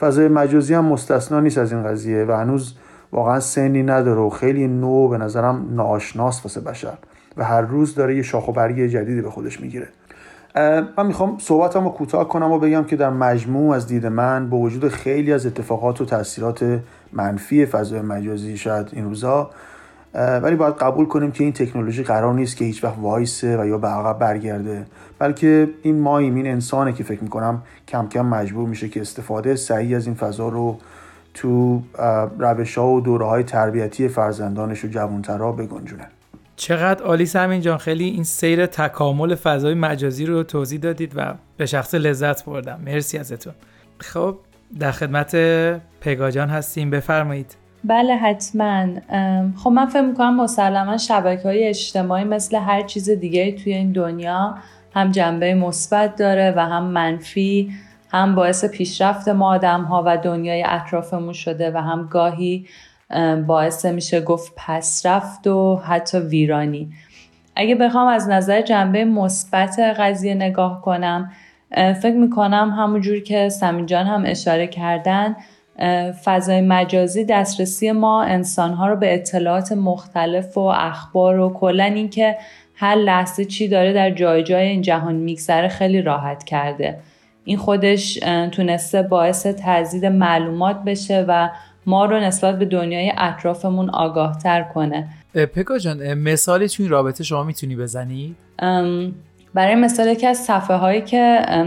فضای 0.00 0.28
مجازی 0.28 0.74
هم 0.74 0.84
مستثنا 0.84 1.40
نیست 1.40 1.58
از 1.58 1.72
این 1.72 1.82
قضیه 1.82 2.24
و 2.28 2.32
هنوز 2.32 2.74
واقعا 3.12 3.40
سنی 3.40 3.82
نداره 3.82 4.20
و 4.20 4.30
خیلی 4.30 4.66
نو 4.68 5.08
به 5.08 5.18
نظرم 5.18 5.66
ناآشناس 5.70 6.44
واسه 6.44 6.60
بشر 6.60 6.98
و 7.36 7.44
هر 7.44 7.60
روز 7.60 7.94
داره 7.94 8.16
یه 8.16 8.22
شاخ 8.22 8.48
و 8.48 8.52
برگ 8.52 8.86
جدیدی 8.86 9.20
به 9.20 9.30
خودش 9.30 9.60
می‌گیره. 9.60 9.88
من 10.96 11.06
می‌خوام 11.06 11.38
صحبتم 11.38 11.84
رو 11.84 11.90
کوتاه 11.90 12.28
کنم 12.28 12.52
و 12.52 12.58
بگم 12.58 12.84
که 12.84 12.96
در 12.96 13.10
مجموع 13.10 13.76
از 13.76 13.86
دید 13.86 14.06
من 14.06 14.50
با 14.50 14.56
وجود 14.56 14.88
خیلی 14.88 15.32
از 15.32 15.46
اتفاقات 15.46 16.00
و 16.00 16.04
تاثیرات 16.04 16.80
منفی 17.12 17.66
فضای 17.66 18.00
مجازی 18.00 18.56
شاید 18.56 18.88
این 18.92 19.04
روزا 19.04 19.50
ولی 20.14 20.56
باید 20.56 20.74
قبول 20.74 21.06
کنیم 21.06 21.32
که 21.32 21.44
این 21.44 21.52
تکنولوژی 21.52 22.02
قرار 22.02 22.34
نیست 22.34 22.56
که 22.56 22.64
هیچ 22.64 22.84
وقت 22.84 22.98
وایسه 22.98 23.62
و 23.62 23.66
یا 23.66 23.78
به 23.78 23.88
عقب 23.88 24.18
برگرده. 24.18 24.86
بلکه 25.18 25.68
این 25.82 26.00
ماییم 26.00 26.34
این 26.34 26.46
انسانه 26.46 26.92
که 26.92 27.04
فکر 27.04 27.22
می‌کنم 27.22 27.62
کم 27.88 28.08
کم 28.08 28.26
مجبور 28.26 28.68
میشه 28.68 28.88
که 28.88 29.00
استفاده 29.00 29.56
صحیح 29.56 29.96
از 29.96 30.06
این 30.06 30.14
فضا 30.14 30.48
رو 30.48 30.78
تو 31.34 31.82
روش 32.38 32.78
ها 32.78 32.88
و 32.88 33.00
دوره 33.00 33.26
های 33.26 33.42
تربیتی 33.42 34.08
فرزندانش 34.08 34.84
و 34.84 34.88
جوانترها 34.88 35.52
بگنجونه. 35.52 36.06
چقدر 36.56 37.04
عالی 37.04 37.26
سمین 37.26 37.60
جان. 37.60 37.78
خیلی 37.78 38.04
این 38.04 38.24
سیر 38.24 38.66
تکامل 38.66 39.34
فضای 39.34 39.74
مجازی 39.74 40.26
رو 40.26 40.42
توضیح 40.42 40.80
دادید 40.80 41.12
و 41.16 41.34
به 41.56 41.66
شخص 41.66 41.94
لذت 41.94 42.44
بردم. 42.44 42.80
مرسی 42.86 43.18
ازتون. 43.18 43.52
خب 43.98 44.36
در 44.78 44.92
خدمت 44.92 45.36
پگاجان 46.00 46.48
هستیم. 46.48 46.90
بفرمایید. 46.90 47.59
بله 47.84 48.16
حتما. 48.16 48.86
خب 49.56 49.70
من 49.70 49.86
فکر 49.86 50.00
می‌کنم 50.00 50.36
مسلما 50.36 50.96
شبکه 50.96 51.42
های 51.42 51.64
اجتماعی 51.64 52.24
مثل 52.24 52.56
هر 52.56 52.82
چیز 52.82 53.10
دیگه 53.10 53.52
توی 53.52 53.74
این 53.74 53.92
دنیا 53.92 54.54
هم 54.94 55.10
جنبه 55.10 55.54
مثبت 55.54 56.16
داره 56.16 56.54
و 56.56 56.60
هم 56.60 56.84
منفی 56.84 57.70
هم 58.12 58.34
باعث 58.34 58.64
پیشرفت 58.64 59.28
ما 59.28 59.54
آدم 59.54 59.82
ها 59.82 60.02
و 60.06 60.16
دنیای 60.16 60.64
اطرافمون 60.68 61.32
شده 61.32 61.70
و 61.70 61.76
هم 61.76 62.08
گاهی 62.10 62.66
باعث 63.46 63.84
میشه 63.84 64.20
گفت 64.20 64.52
پسرفت 64.56 65.46
و 65.46 65.76
حتی 65.76 66.18
ویرانی. 66.18 66.92
اگه 67.56 67.74
بخوام 67.74 68.08
از 68.08 68.28
نظر 68.28 68.62
جنبه 68.62 69.04
مثبت 69.04 69.78
قضیه 69.78 70.34
نگاه 70.34 70.82
کنم 70.82 71.30
فکر 71.74 72.16
می‌کنم 72.16 72.74
همونجور 72.78 73.20
که 73.20 73.48
سمینجان 73.48 74.06
هم 74.06 74.22
اشاره 74.26 74.66
کردن 74.66 75.36
فضای 76.24 76.60
مجازی 76.60 77.24
دسترسی 77.24 77.92
ما 77.92 78.22
انسانها 78.22 78.88
رو 78.88 78.96
به 78.96 79.14
اطلاعات 79.14 79.72
مختلف 79.72 80.56
و 80.56 80.60
اخبار 80.60 81.38
و 81.38 81.52
کلا 81.52 81.84
اینکه 81.84 82.36
هر 82.74 82.94
لحظه 82.94 83.44
چی 83.44 83.68
داره 83.68 83.92
در 83.92 84.10
جای 84.10 84.42
جای 84.42 84.68
این 84.68 84.82
جهان 84.82 85.14
میگذره 85.14 85.68
خیلی 85.68 86.02
راحت 86.02 86.44
کرده 86.44 86.98
این 87.44 87.58
خودش 87.58 88.14
تونسته 88.52 89.02
باعث 89.02 89.46
تزدید 89.46 90.06
معلومات 90.06 90.84
بشه 90.84 91.24
و 91.28 91.48
ما 91.86 92.04
رو 92.04 92.20
نسبت 92.20 92.58
به 92.58 92.64
دنیای 92.64 93.12
اطرافمون 93.18 93.90
آگاهتر 93.90 94.62
کنه 94.62 95.08
پکا 95.34 95.78
جان 95.78 96.14
مثالی 96.14 96.68
توی 96.68 96.84
این 96.84 96.90
رابطه 96.92 97.24
شما 97.24 97.44
می‌تونی 97.44 97.76
بزنی؟ 97.76 98.34
برای 99.54 99.74
مثال 99.74 100.14
که 100.14 100.28
از 100.28 100.38
صفحه 100.38 100.76
هایی 100.76 101.00
که 101.00 101.18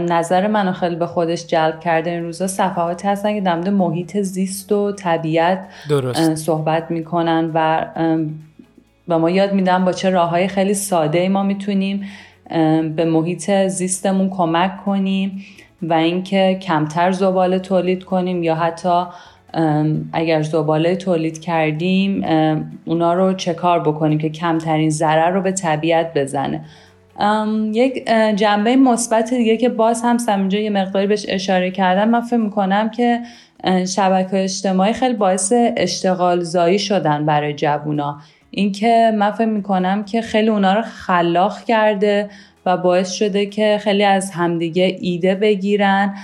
نظر 0.08 0.46
منو 0.46 0.72
خیلی 0.72 0.96
به 0.96 1.06
خودش 1.06 1.46
جلب 1.46 1.80
کرده 1.80 2.10
این 2.10 2.22
روزا 2.22 2.46
صفحاتی 2.46 3.08
هستن 3.08 3.34
که 3.34 3.40
در 3.40 3.70
محیط 3.70 4.20
زیست 4.20 4.72
و 4.72 4.92
طبیعت 4.92 5.66
درست. 5.88 6.34
صحبت 6.34 6.90
می‌کنن 6.90 7.50
و 7.54 7.86
و 9.08 9.18
ما 9.18 9.30
یاد 9.30 9.52
میدن 9.52 9.84
با 9.84 9.92
چه 9.92 10.10
راه 10.10 10.30
های 10.30 10.48
خیلی 10.48 10.74
ساده 10.74 11.28
ما 11.28 11.42
می‌تونیم 11.42 12.04
به 12.96 13.04
محیط 13.04 13.50
زیستمون 13.50 14.30
کمک 14.30 14.84
کنیم 14.84 15.44
و 15.82 15.92
اینکه 15.92 16.58
کمتر 16.62 17.12
زباله 17.12 17.58
تولید 17.58 18.04
کنیم 18.04 18.42
یا 18.42 18.54
حتی 18.54 19.04
اگر 20.12 20.42
زباله 20.42 20.96
تولید 20.96 21.40
کردیم 21.40 22.24
اونا 22.84 23.14
رو 23.14 23.32
چه 23.32 23.54
کار 23.54 23.80
بکنیم 23.80 24.18
که 24.18 24.28
کمترین 24.28 24.90
ضرر 24.90 25.30
رو 25.30 25.42
به 25.42 25.52
طبیعت 25.52 26.14
بزنه 26.14 26.64
یک 27.72 28.06
جنبه 28.36 28.76
مثبت 28.76 29.30
دیگه 29.30 29.56
که 29.56 29.68
باز 29.68 30.02
هم 30.02 30.16
اینجا 30.28 30.58
یه 30.58 30.70
مقداری 30.70 31.06
بهش 31.06 31.26
اشاره 31.28 31.70
کردم. 31.70 32.08
من 32.08 32.20
فکر 32.20 32.36
می‌کنم 32.36 32.90
که 32.90 33.20
شبکه 33.96 34.44
اجتماعی 34.44 34.92
خیلی 34.92 35.14
باعث 35.14 35.52
اشتغال 35.76 36.40
زایی 36.40 36.78
شدن 36.78 37.26
برای 37.26 37.54
جوونا. 37.54 38.18
اینکه 38.50 39.12
من 39.18 39.30
فکر 39.30 39.46
می‌کنم 39.46 40.04
که 40.04 40.22
خیلی 40.22 40.48
اونا 40.48 40.74
رو 40.74 40.82
خلاق 40.82 41.64
کرده 41.64 42.30
و 42.66 42.76
باعث 42.76 43.12
شده 43.12 43.46
که 43.46 43.78
خیلی 43.80 44.04
از 44.04 44.30
همدیگه 44.30 44.96
ایده 45.00 45.34
بگیرن 45.34 46.14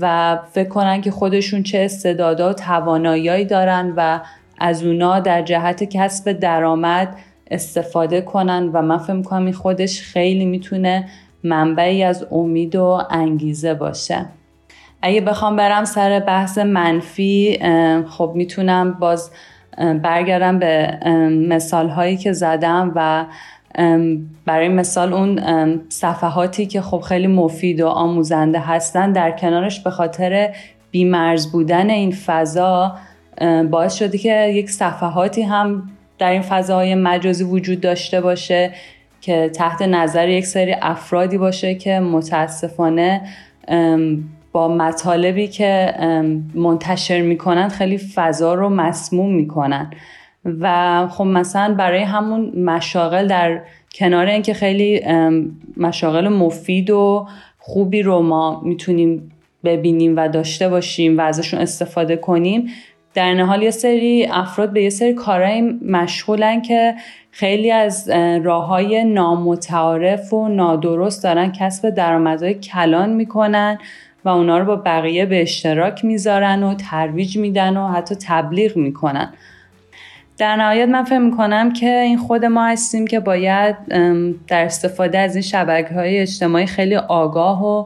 و 0.00 0.38
فکر 0.52 0.68
کنن 0.68 1.00
که 1.00 1.10
خودشون 1.10 1.62
چه 1.62 1.78
استعدادا 1.78 2.50
و 2.50 2.52
توانایی 2.52 3.44
دارن 3.44 3.92
و 3.96 4.20
از 4.58 4.84
اونا 4.84 5.20
در 5.20 5.42
جهت 5.42 5.84
کسب 5.84 6.32
درآمد 6.32 7.16
استفاده 7.50 8.20
کنن 8.20 8.70
و 8.72 8.82
من 8.82 8.98
فکر 8.98 9.12
می‌کنم 9.12 9.44
این 9.44 9.54
خودش 9.54 10.02
خیلی 10.02 10.44
می‌تونه 10.44 11.08
منبعی 11.44 12.02
از 12.02 12.26
امید 12.32 12.76
و 12.76 13.02
انگیزه 13.10 13.74
باشه. 13.74 14.26
اگه 15.02 15.20
بخوام 15.20 15.56
برم 15.56 15.84
سر 15.84 16.20
بحث 16.20 16.58
منفی 16.58 17.58
خب 18.08 18.32
می‌تونم 18.34 18.92
باز 18.92 19.30
برگردم 20.02 20.58
به 20.58 20.98
مثال 21.48 21.88
هایی 21.88 22.16
که 22.16 22.32
زدم 22.32 22.92
و 22.94 23.26
برای 24.46 24.68
مثال 24.68 25.12
اون 25.12 25.40
صفحاتی 25.88 26.66
که 26.66 26.80
خب 26.80 27.00
خیلی 27.00 27.26
مفید 27.26 27.80
و 27.80 27.88
آموزنده 27.88 28.58
هستن 28.58 29.12
در 29.12 29.30
کنارش 29.30 29.80
به 29.80 29.90
خاطر 29.90 30.54
بیمرز 30.90 31.52
بودن 31.52 31.90
این 31.90 32.10
فضا 32.10 32.96
باعث 33.70 33.94
شده 33.94 34.18
که 34.18 34.46
یک 34.46 34.70
صفحاتی 34.70 35.42
هم 35.42 35.90
در 36.20 36.30
این 36.30 36.42
فضاهای 36.42 36.94
مجازی 36.94 37.44
وجود 37.44 37.80
داشته 37.80 38.20
باشه 38.20 38.70
که 39.20 39.50
تحت 39.54 39.82
نظر 39.82 40.28
یک 40.28 40.46
سری 40.46 40.76
افرادی 40.82 41.38
باشه 41.38 41.74
که 41.74 42.00
متاسفانه 42.00 43.22
با 44.52 44.68
مطالبی 44.68 45.48
که 45.48 45.94
منتشر 46.54 47.20
می‌کنن 47.20 47.68
خیلی 47.68 47.98
فضا 47.98 48.54
رو 48.54 48.68
مسموم 48.68 49.34
می‌کنن. 49.34 49.90
و 50.44 51.06
خب 51.10 51.24
مثلا 51.24 51.74
برای 51.74 52.02
همون 52.02 52.52
مشاغل 52.64 53.26
در 53.26 53.60
کنار 53.94 54.26
اینکه 54.26 54.54
خیلی 54.54 55.02
مشاغل 55.76 56.28
مفید 56.28 56.90
و 56.90 57.26
خوبی 57.58 58.02
رو 58.02 58.22
ما 58.22 58.60
می‌تونیم 58.64 59.32
ببینیم 59.64 60.16
و 60.16 60.28
داشته 60.28 60.68
باشیم 60.68 61.18
و 61.18 61.20
ازشون 61.20 61.60
استفاده 61.60 62.16
کنیم 62.16 62.66
در 63.14 63.34
نهال 63.34 63.62
یه 63.62 63.70
سری 63.70 64.26
افراد 64.26 64.72
به 64.72 64.82
یه 64.82 64.90
سری 64.90 65.14
کارهای 65.14 65.60
مشغولن 65.88 66.62
که 66.62 66.94
خیلی 67.30 67.70
از 67.70 68.10
راه 68.42 68.66
های 68.66 69.04
نامتعارف 69.04 70.32
و 70.32 70.48
نادرست 70.48 71.22
دارن 71.22 71.52
کسب 71.52 71.90
درآمدهای 71.90 72.54
کلان 72.54 73.10
می‌کنن 73.10 73.78
و 74.24 74.28
اونا 74.28 74.58
رو 74.58 74.64
با 74.64 74.76
بقیه 74.76 75.26
به 75.26 75.42
اشتراک 75.42 76.04
می‌ذارن 76.04 76.62
و 76.62 76.74
ترویج 76.74 77.38
میدن 77.38 77.76
و 77.76 77.88
حتی 77.88 78.14
تبلیغ 78.26 78.76
می‌کنن. 78.76 79.32
در 80.38 80.56
نهایت 80.56 80.88
من 80.88 81.04
فکر 81.04 81.18
می‌کنم 81.18 81.72
که 81.72 82.00
این 82.00 82.18
خود 82.18 82.44
ما 82.44 82.66
هستیم 82.66 83.06
که 83.06 83.20
باید 83.20 83.76
در 84.46 84.64
استفاده 84.64 85.18
از 85.18 85.34
این 85.34 85.42
شبکه 85.42 85.94
های 85.94 86.18
اجتماعی 86.18 86.66
خیلی 86.66 86.96
آگاه 86.96 87.64
و 87.64 87.84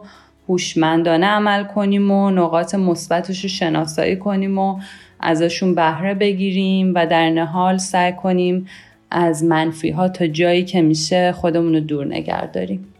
هوشمندانه 0.48 1.26
عمل 1.26 1.64
کنیم 1.64 2.10
و 2.10 2.30
نقاط 2.30 2.74
مثبتش 2.74 3.42
رو 3.42 3.48
شناسایی 3.48 4.16
کنیم 4.16 4.58
و 4.58 4.80
ازشون 5.24 5.74
بهره 5.74 6.14
بگیریم 6.14 6.92
و 6.94 7.06
در 7.06 7.30
نهال 7.30 7.78
سعی 7.78 8.12
کنیم 8.12 8.66
از 9.10 9.44
منفی 9.44 9.90
ها 9.90 10.08
تا 10.08 10.26
جایی 10.26 10.64
که 10.64 10.82
میشه 10.82 11.32
خودمون 11.32 11.74
رو 11.74 11.80
دور 11.80 12.06
نگه 12.06 12.46
داریم. 12.46 12.94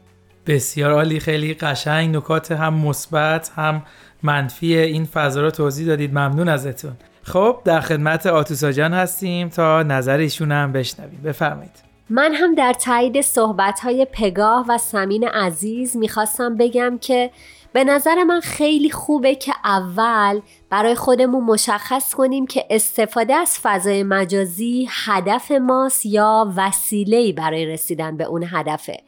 بسیار 0.46 0.92
عالی 0.92 1.20
خیلی 1.20 1.54
قشنگ. 1.54 2.16
نکات 2.16 2.52
هم 2.52 2.74
مثبت 2.74 3.50
هم 3.56 3.82
منفی 4.22 4.76
این 4.76 5.04
فضا 5.04 5.40
رو 5.40 5.50
توضیح 5.50 5.86
دادید. 5.86 6.10
ممنون 6.10 6.48
ازتون. 6.48 6.92
خب 7.22 7.56
در 7.64 7.80
خدمت 7.80 8.26
آتوسا 8.26 8.72
جان 8.72 8.92
هستیم 8.92 9.48
تا 9.48 9.82
نظر 9.82 10.18
ایشون 10.18 10.52
هم 10.52 10.72
بشنویم. 10.72 11.20
بفرمایید. 11.24 11.84
من 12.10 12.34
هم 12.34 12.54
در 12.54 12.72
تایید 12.72 13.20
صحبت 13.20 13.80
های 13.80 14.06
پگاه 14.12 14.66
و 14.68 14.78
سمین 14.78 15.28
عزیز 15.28 15.96
می‌خواستم 15.96 16.56
بگم 16.56 16.98
که 17.00 17.30
به 17.74 17.84
نظر 17.84 18.24
من 18.24 18.40
خیلی 18.40 18.90
خوبه 18.90 19.34
که 19.34 19.52
اول 19.64 20.40
برای 20.70 20.94
خودمون 20.94 21.44
مشخص 21.44 22.14
کنیم 22.14 22.46
که 22.46 22.66
استفاده 22.70 23.34
از 23.34 23.58
فضای 23.62 24.02
مجازی 24.02 24.88
هدف 24.90 25.50
ماست 25.50 26.06
یا 26.06 26.52
وسیله‌ای 26.56 27.32
برای 27.32 27.66
رسیدن 27.66 28.16
به 28.16 28.24
اون 28.24 28.44
هدفه. 28.50 29.02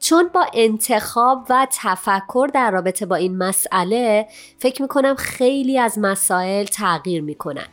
چون 0.00 0.30
با 0.34 0.46
انتخاب 0.54 1.46
و 1.50 1.66
تفکر 1.70 2.48
در 2.54 2.70
رابطه 2.70 3.06
با 3.06 3.16
این 3.16 3.38
مسئله 3.38 4.26
فکر 4.58 4.82
می‌کنم 4.82 5.14
خیلی 5.14 5.78
از 5.78 5.98
مسائل 5.98 6.64
تغییر 6.64 7.22
می‌کنن. 7.22 7.66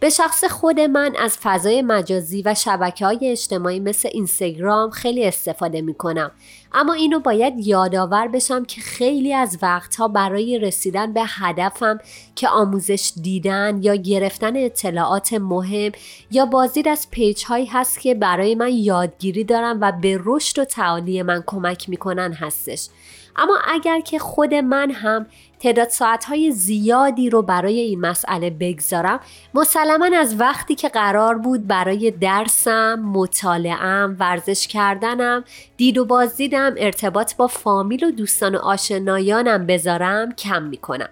به 0.00 0.10
شخص 0.10 0.44
خود 0.44 0.80
من 0.80 1.16
از 1.18 1.38
فضای 1.42 1.82
مجازی 1.82 2.42
و 2.42 2.54
شبکه 2.54 3.06
های 3.06 3.30
اجتماعی 3.30 3.80
مثل 3.80 4.08
اینستاگرام 4.12 4.90
خیلی 4.90 5.26
استفاده 5.26 5.80
می 5.80 5.94
کنم 5.94 6.30
اما 6.72 6.92
اینو 6.92 7.20
باید 7.20 7.66
یادآور 7.66 8.28
بشم 8.28 8.64
که 8.64 8.80
خیلی 8.80 9.34
از 9.34 9.58
وقتها 9.62 10.08
برای 10.08 10.58
رسیدن 10.58 11.12
به 11.12 11.22
هدفم 11.26 11.98
که 12.34 12.48
آموزش 12.48 13.12
دیدن 13.22 13.78
یا 13.82 13.94
گرفتن 13.94 14.56
اطلاعات 14.56 15.32
مهم 15.32 15.92
یا 16.30 16.46
بازدید 16.46 16.88
از 16.88 17.10
پیج 17.10 17.44
هایی 17.44 17.66
هست 17.66 18.00
که 18.00 18.14
برای 18.14 18.54
من 18.54 18.72
یادگیری 18.72 19.44
دارم 19.44 19.78
و 19.80 19.92
به 19.92 20.20
رشد 20.24 20.58
و 20.58 20.64
تعالی 20.64 21.22
من 21.22 21.42
کمک 21.46 21.88
می‌کنن 21.88 22.32
هستش. 22.32 22.88
اما 23.36 23.58
اگر 23.68 24.00
که 24.00 24.18
خود 24.18 24.54
من 24.54 24.90
هم 24.90 25.26
تعداد 25.60 25.88
ساعتهای 25.88 26.50
زیادی 26.50 27.30
رو 27.30 27.42
برای 27.42 27.80
این 27.80 28.00
مسئله 28.00 28.50
بگذارم 28.50 29.20
مسلما 29.54 30.10
از 30.16 30.40
وقتی 30.40 30.74
که 30.74 30.88
قرار 30.88 31.38
بود 31.38 31.66
برای 31.66 32.10
درسم، 32.10 32.94
مطالعم، 32.94 34.16
ورزش 34.18 34.66
کردنم، 34.66 35.44
دید 35.76 35.98
و 35.98 36.04
بازدیدم، 36.04 36.59
ارتباط 36.78 37.36
با 37.36 37.46
فامیل 37.46 38.04
و 38.04 38.10
دوستان 38.10 38.54
و 38.54 38.58
آشنایانم 38.58 39.66
بذارم 39.66 40.32
کم 40.32 40.62
می‌کنم. 40.62 41.08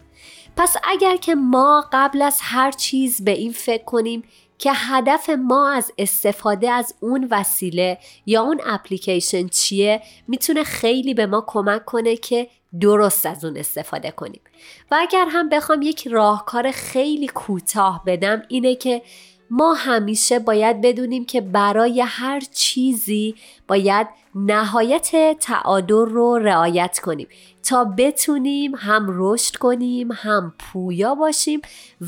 پس 0.57 0.76
اگر 0.84 1.16
که 1.16 1.34
ما 1.34 1.84
قبل 1.92 2.22
از 2.22 2.38
هر 2.42 2.70
چیز 2.70 3.24
به 3.24 3.30
این 3.30 3.53
فکر 3.53 3.84
کنیم 3.84 4.24
که 4.59 4.70
هدف 4.74 5.30
ما 5.30 5.70
از 5.70 5.92
استفاده 5.99 6.70
از 6.70 6.94
اون 7.01 7.28
وسیله 7.30 7.99
یا 8.26 8.42
اون 8.42 8.61
اپلیکیشن 8.66 9.49
چیه 9.49 10.03
می‌تونه 10.28 10.64
خیلی 10.64 11.14
به 11.14 11.26
ما 11.26 11.44
کمک 11.46 11.84
کنه 11.84 12.16
که 12.16 12.49
درست 12.80 13.26
از 13.26 13.44
اون 13.44 13.57
استفاده 13.57 14.11
کنیم 14.11 14.40
و 14.90 14.96
اگر 15.01 15.26
هم 15.30 15.49
بخوام 15.49 15.82
یک 15.82 16.09
راهکار 16.09 16.70
خیلی 16.70 17.26
کوتاه 17.26 18.03
بدم 18.07 18.42
اینه 18.49 18.74
که 18.74 19.03
ما 19.51 19.74
همیشه 19.74 20.38
باید 20.38 20.80
بدونیم 20.80 21.24
که 21.24 21.40
برای 21.40 22.05
هر 22.07 22.40
چیزی 22.53 23.34
باید 23.68 24.07
نهایت 24.34 25.36
تعادل 25.40 25.94
رو 25.94 26.38
رعایت 26.38 26.99
کنیم. 26.99 27.28
تا 27.62 27.84
بتونیم 27.99 28.72
هم 28.76 29.07
رشد 29.09 29.57
کنیم 29.57 30.09
هم 30.12 30.55
پویا 30.59 31.14
باشیم 31.14 31.61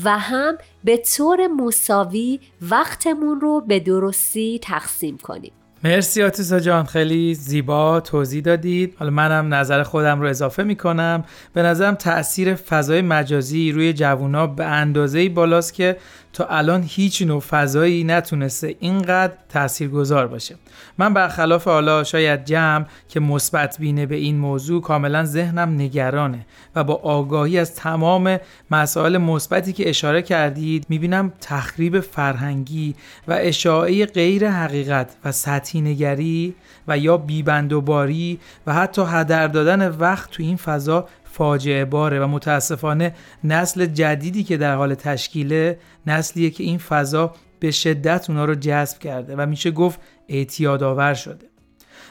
و 0.03 0.19
هم 0.19 0.57
به 0.83 0.97
طور 0.97 1.47
مساوی 1.47 2.39
وقتمون 2.61 3.41
رو 3.41 3.61
به 3.61 3.79
درستی 3.79 4.59
تقسیم 4.63 5.17
کنیم. 5.17 5.51
مرسی 5.83 6.23
آتوسا 6.23 6.59
جان 6.59 6.85
خیلی 6.85 7.33
زیبا 7.33 7.99
توضیح 7.99 8.41
دادید. 8.41 8.95
حالا 8.99 9.11
منم 9.11 9.53
نظر 9.53 9.83
خودم 9.83 10.21
رو 10.21 10.27
اضافه 10.27 10.63
می‌کنم. 10.63 11.23
به 11.53 11.61
نظرم 11.61 11.95
تاثیر 11.95 12.55
فضای 12.55 13.01
مجازی 13.01 13.71
روی 13.71 13.93
جوونا 13.93 14.47
به 14.47 14.65
اندازه 14.65 15.29
بالاست 15.29 15.73
که 15.73 15.97
تا 16.33 16.45
الان 16.45 16.83
هیچ 16.87 17.21
نوع 17.21 17.39
فضایی 17.39 18.03
نتونسته 18.03 18.75
اینقدر 18.79 19.33
تاثیرگذار 19.49 20.27
باشه. 20.27 20.55
من 20.97 21.13
برخلاف 21.13 21.63
حالا 21.63 22.03
شاید 22.03 22.45
جمع 22.45 22.85
که 23.09 23.19
مثبت 23.19 23.77
بینه 23.79 24.05
به 24.05 24.15
این 24.15 24.37
موضوع 24.37 24.81
کاملا 24.81 25.25
ذهنم 25.25 25.73
نگرانه 25.75 26.45
و 26.75 26.83
با 26.83 26.93
آگاهی 26.93 27.59
از 27.59 27.75
تمام 27.75 28.37
مسائل 28.71 29.17
مثبتی 29.17 29.73
که 29.73 29.89
اشاره 29.89 30.21
کردید 30.21 30.85
می‌بینم 30.89 31.33
تخریب 31.41 31.99
فرهنگی 31.99 32.95
و 33.27 33.37
اشاعه 33.39 34.05
غیر 34.05 34.49
حقیقت 34.49 35.15
و 35.25 35.31
سطحی 35.31 35.81
نگری 35.81 36.55
و 36.87 36.97
یا 36.97 37.17
بیبندوباری 37.17 38.39
و 38.67 38.73
حتی 38.73 39.01
هدر 39.07 39.47
دادن 39.47 39.89
وقت 39.89 40.31
تو 40.31 40.43
این 40.43 40.57
فضا 40.57 41.07
فاجعه 41.31 41.85
باره 41.85 42.19
و 42.19 42.27
متاسفانه 42.27 43.15
نسل 43.43 43.85
جدیدی 43.85 44.43
که 44.43 44.57
در 44.57 44.75
حال 44.75 44.95
تشکیله 44.95 45.79
نسلیه 46.07 46.49
که 46.49 46.63
این 46.63 46.77
فضا 46.77 47.33
به 47.59 47.71
شدت 47.71 48.29
اونا 48.29 48.45
رو 48.45 48.55
جذب 48.55 48.99
کرده 48.99 49.35
و 49.35 49.45
میشه 49.45 49.71
گفت 49.71 49.99
اعتیادآور 50.29 51.13
شده. 51.13 51.51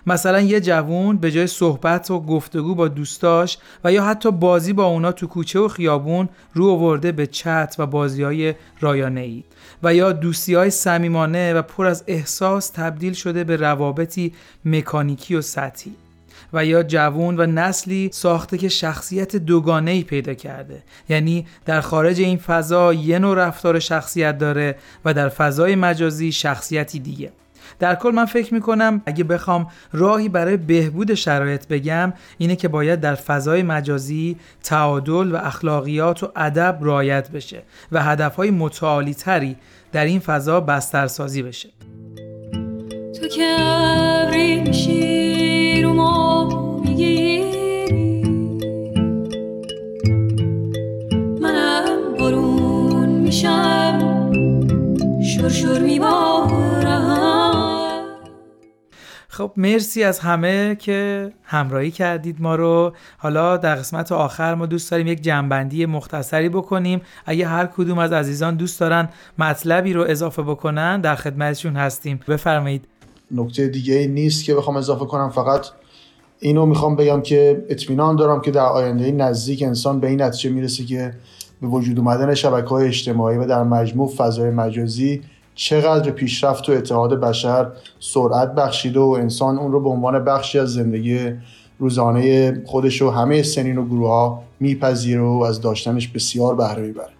مثلا 0.06 0.40
یه 0.40 0.60
جوون 0.60 1.16
به 1.16 1.30
جای 1.30 1.46
صحبت 1.46 2.10
و 2.10 2.20
گفتگو 2.20 2.74
با 2.74 2.88
دوستاش 2.88 3.58
و 3.84 3.92
یا 3.92 4.04
حتی 4.04 4.30
بازی 4.30 4.72
با 4.72 4.84
اونا 4.84 5.12
تو 5.12 5.26
کوچه 5.26 5.60
و 5.60 5.68
خیابون 5.68 6.28
رو 6.54 6.70
آورده 6.70 7.12
به 7.12 7.26
چت 7.26 7.76
و 7.78 7.86
بازی 7.86 8.22
های 8.22 8.54
رایانه 8.80 9.20
ای 9.20 9.44
و 9.82 9.94
یا 9.94 10.12
دوستی 10.12 10.54
های 10.54 10.70
سمیمانه 10.70 11.54
و 11.54 11.62
پر 11.62 11.86
از 11.86 12.04
احساس 12.06 12.70
تبدیل 12.70 13.12
شده 13.12 13.44
به 13.44 13.56
روابطی 13.56 14.32
مکانیکی 14.64 15.34
و 15.34 15.40
سطحی. 15.40 15.92
و 16.52 16.64
یا 16.64 16.82
جوون 16.82 17.40
و 17.40 17.46
نسلی 17.46 18.10
ساخته 18.12 18.58
که 18.58 18.68
شخصیت 18.68 19.36
دوگانه 19.36 19.90
ای 19.90 20.02
پیدا 20.02 20.34
کرده. 20.34 20.82
یعنی 21.08 21.46
در 21.64 21.80
خارج 21.80 22.20
این 22.20 22.36
فضا 22.38 22.92
یه 22.92 23.18
نوع 23.18 23.36
رفتار 23.36 23.78
شخصیت 23.78 24.38
داره 24.38 24.76
و 25.04 25.14
در 25.14 25.28
فضای 25.28 25.76
مجازی 25.76 26.32
شخصیتی 26.32 26.98
دیگه. 26.98 27.32
در 27.78 27.94
کل 27.94 28.10
من 28.10 28.24
فکر 28.24 28.54
می‌کنم 28.54 29.02
اگه 29.06 29.24
بخوام 29.24 29.66
راهی 29.92 30.28
برای 30.28 30.56
بهبود 30.56 31.14
شرایط 31.14 31.66
بگم 31.66 32.12
اینه 32.38 32.56
که 32.56 32.68
باید 32.68 33.00
در 33.00 33.14
فضای 33.14 33.62
مجازی 33.62 34.36
تعادل 34.62 35.32
و 35.32 35.36
اخلاقیات 35.36 36.22
و 36.22 36.32
ادب 36.36 36.78
رعایت 36.80 37.30
بشه 37.30 37.62
و 37.92 38.02
هدفهای 38.02 38.50
متعالی 38.50 39.14
تری 39.14 39.56
در 39.92 40.04
این 40.04 40.20
فضا 40.20 40.60
بسترسازی 40.60 41.42
بشه. 41.42 41.68
تو 43.20 43.28
که 43.28 43.56
خب 59.40 59.52
مرسی 59.56 60.04
از 60.04 60.18
همه 60.18 60.76
که 60.76 61.32
همراهی 61.42 61.90
کردید 61.90 62.36
ما 62.40 62.54
رو. 62.54 62.92
حالا 63.18 63.56
در 63.56 63.74
قسمت 63.74 64.12
آخر 64.12 64.54
ما 64.54 64.66
دوست 64.66 64.90
داریم 64.90 65.06
یک 65.06 65.20
جنبندی 65.20 65.86
مختصری 65.86 66.48
بکنیم. 66.48 67.00
اگه 67.26 67.46
هر 67.46 67.66
کدوم 67.66 67.98
از 67.98 68.12
عزیزان 68.12 68.56
دوست 68.56 68.80
دارن 68.80 69.08
مطلبی 69.38 69.92
رو 69.92 70.04
اضافه 70.08 70.42
بکنن 70.42 71.00
در 71.00 71.14
خدمتشون 71.14 71.76
هستیم. 71.76 72.20
بفرمایید. 72.28 72.84
نکته 73.30 73.68
دیگه 73.68 73.94
ای 73.94 74.06
نیست 74.06 74.44
که 74.44 74.54
بخوام 74.54 74.76
اضافه 74.76 75.04
کنم 75.04 75.30
فقط 75.30 75.66
اینو 76.40 76.66
می‌خوام 76.66 76.96
بگم 76.96 77.20
که 77.20 77.64
اطمینان 77.68 78.16
دارم 78.16 78.40
که 78.40 78.50
در 78.50 78.66
آینده 78.66 79.12
نزدیک 79.12 79.62
انسان 79.62 80.00
به 80.00 80.08
این 80.08 80.22
نتیجه 80.22 80.50
می‌رسه 80.50 80.84
که 80.84 81.14
به 81.60 81.66
وجود 81.66 81.98
اومدن 81.98 82.34
شبکه 82.34 82.68
های 82.68 82.86
اجتماعی 82.86 83.38
و 83.38 83.46
در 83.46 83.62
مجموع 83.62 84.08
فضای 84.08 84.50
مجازی 84.50 85.20
چقدر 85.54 86.10
پیشرفت 86.10 86.68
و 86.68 86.72
اتحاد 86.72 87.20
بشر 87.20 87.66
سرعت 88.00 88.54
بخشیده 88.54 89.00
و 89.00 89.16
انسان 89.20 89.58
اون 89.58 89.72
رو 89.72 89.80
به 89.80 89.88
عنوان 89.88 90.24
بخشی 90.24 90.58
از 90.58 90.72
زندگی 90.72 91.18
روزانه 91.78 92.54
خودش 92.66 93.02
و 93.02 93.10
همه 93.10 93.42
سنین 93.42 93.78
و 93.78 93.84
گروه 93.84 94.08
ها 94.08 94.42
میپذیره 94.60 95.20
و 95.20 95.44
از 95.48 95.60
داشتنش 95.60 96.08
بسیار 96.08 96.54
بهره 96.54 96.82
می‌بره. 96.82 97.10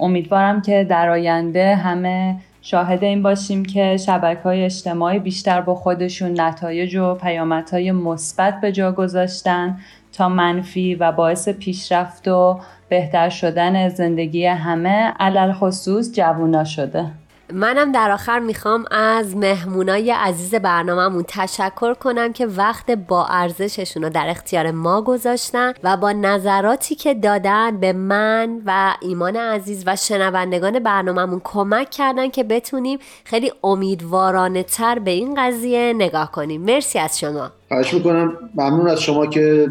امیدوارم 0.00 0.62
که 0.62 0.86
در 0.90 1.10
آینده 1.10 1.74
همه 1.74 2.36
شاهد 2.66 3.04
این 3.04 3.22
باشیم 3.22 3.64
که 3.64 3.96
شبکه 3.96 4.42
های 4.42 4.64
اجتماعی 4.64 5.18
بیشتر 5.18 5.60
با 5.60 5.74
خودشون 5.74 6.40
نتایج 6.40 6.96
و 6.96 7.14
پیامدهای 7.14 7.92
مثبت 7.92 8.60
به 8.60 8.72
جا 8.72 8.92
گذاشتن 8.92 9.78
تا 10.12 10.28
منفی 10.28 10.94
و 10.94 11.12
باعث 11.12 11.48
پیشرفت 11.48 12.28
و 12.28 12.60
بهتر 12.88 13.28
شدن 13.28 13.88
زندگی 13.88 14.46
همه 14.46 15.12
علل 15.20 15.52
خصوص 15.52 16.12
جوونا 16.12 16.64
شده. 16.64 17.10
منم 17.54 17.92
در 17.92 18.10
آخر 18.10 18.38
می‌خوام 18.38 18.84
از 18.90 19.36
مهمونای 19.36 20.10
عزیز 20.10 20.54
برنامهمون 20.54 21.24
تشکر 21.28 21.94
کنم 21.94 22.32
که 22.32 22.46
وقت 22.46 22.90
با 22.90 23.26
ارزششون 23.26 24.02
رو 24.02 24.10
در 24.10 24.28
اختیار 24.28 24.70
ما 24.70 25.02
گذاشتن 25.02 25.72
و 25.82 25.96
با 25.96 26.12
نظراتی 26.12 26.94
که 26.94 27.14
دادن 27.14 27.76
به 27.76 27.92
من 27.92 28.62
و 28.66 28.94
ایمان 29.00 29.36
عزیز 29.36 29.82
و 29.86 29.96
شنوندگان 29.96 30.78
برنامهمون 30.78 31.40
کمک 31.44 31.90
کردن 31.90 32.28
که 32.28 32.44
بتونیم 32.44 32.98
خیلی 33.24 33.52
امیدوارانه 33.64 34.62
تر 34.62 34.98
به 34.98 35.10
این 35.10 35.34
قضیه 35.34 35.92
نگاه 35.92 36.32
کنیم. 36.32 36.62
مرسی 36.62 36.98
از 36.98 37.18
شما. 37.18 37.50
خواهش 37.68 37.94
می‌کنم 37.94 38.32
ممنون 38.54 38.88
از 38.88 39.02
شما 39.02 39.26
که 39.26 39.68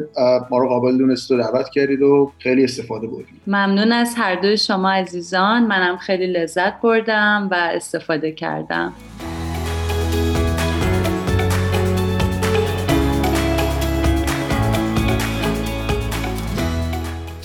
ما 0.49 0.57
رو 0.57 0.67
قابل 0.67 0.97
دونست 0.97 1.31
و 1.31 1.37
دعوت 1.37 1.69
کردید 1.69 2.01
و 2.01 2.31
خیلی 2.39 2.63
استفاده 2.63 3.07
بردید. 3.07 3.41
ممنون 3.47 3.91
از 3.91 4.13
هر 4.17 4.35
دوی 4.35 4.57
شما 4.57 4.91
عزیزان. 4.91 5.67
منم 5.67 5.97
خیلی 5.97 6.27
لذت 6.27 6.81
بردم 6.81 7.47
و 7.51 7.55
استفاده 7.55 8.31
کردم. 8.31 8.93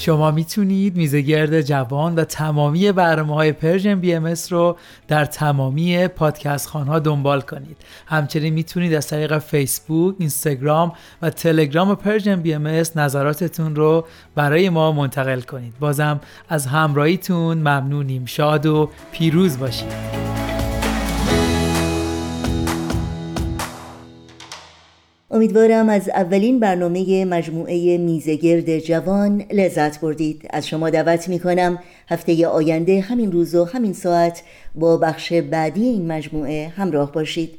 شما 0.08 0.30
می‌تونید 0.30 0.96
میزگرد 0.96 1.60
جوان 1.60 2.14
و 2.14 2.24
تمامی 2.24 2.92
برنامه 2.92 3.34
های 3.34 3.52
Persian 3.52 4.00
BMS 4.00 4.34
رو 4.50 4.76
در 5.08 5.24
تمامی 5.24 6.08
پادکست 6.08 6.68
خانها 6.68 6.98
دنبال 6.98 7.40
کنید. 7.40 7.76
همچنین 8.06 8.54
می‌تونید 8.54 8.94
از 8.94 9.08
طریق 9.08 9.38
فیسبوک، 9.38 10.14
اینستاگرام 10.18 10.92
و 11.22 11.30
تلگرام 11.30 11.94
Persian 11.94 12.36
BMS 12.36 12.66
نظراتتون 12.96 13.76
رو 13.76 14.06
برای 14.34 14.68
ما 14.68 14.92
منتقل 14.92 15.40
کنید. 15.40 15.74
بازم 15.80 16.20
از 16.48 16.66
همراهیتون 16.66 17.58
ممنونیم. 17.58 18.24
شاد 18.26 18.66
و 18.66 18.90
پیروز 19.12 19.58
باشید. 19.58 19.92
امیدوارم 25.30 25.88
از 25.88 26.08
اولین 26.08 26.60
برنامه 26.60 27.24
مجموعه 27.24 27.98
میزگرد 27.98 28.78
جوان 28.78 29.44
لذت 29.52 30.00
بردید. 30.00 30.46
از 30.50 30.68
شما 30.68 30.90
دعوت 30.90 31.28
می 31.28 31.38
کنم 31.38 31.78
هفته 32.08 32.46
آینده 32.46 33.00
همین 33.00 33.32
روز 33.32 33.54
و 33.54 33.64
همین 33.64 33.92
ساعت 33.92 34.42
با 34.74 34.96
بخش 34.96 35.32
بعدی 35.32 35.84
این 35.84 36.12
مجموعه 36.12 36.68
همراه 36.68 37.12
باشید. 37.12 37.50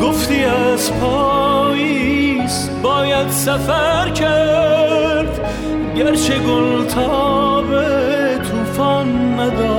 گفتی 0.00 0.44
از 0.44 0.92
پاییز 0.92 2.70
باید 2.82 3.28
سفر 3.28 4.08
کرد. 4.08 5.40
گرچه 5.96 6.38
گل 6.38 6.84
تابه 6.84 8.38
طوفان 8.38 9.40
ندارد. 9.40 9.71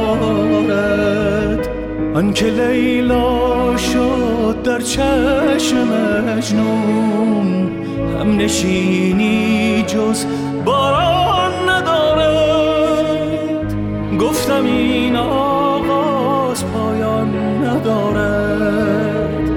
آنکه 2.16 2.46
لیلا 2.46 3.78
شد 3.78 4.62
در 4.64 4.82
چشم 4.82 5.78
مجنون 6.28 7.72
هم 8.20 8.38
نشینی 8.38 9.84
جز 9.88 10.26
باران 10.66 11.70
ندارد. 11.70 12.94
گفتم 14.20 14.66
این 14.66 15.16
آغاز 15.16 16.66
پایان 16.66 17.36
ندارد. 17.66 19.50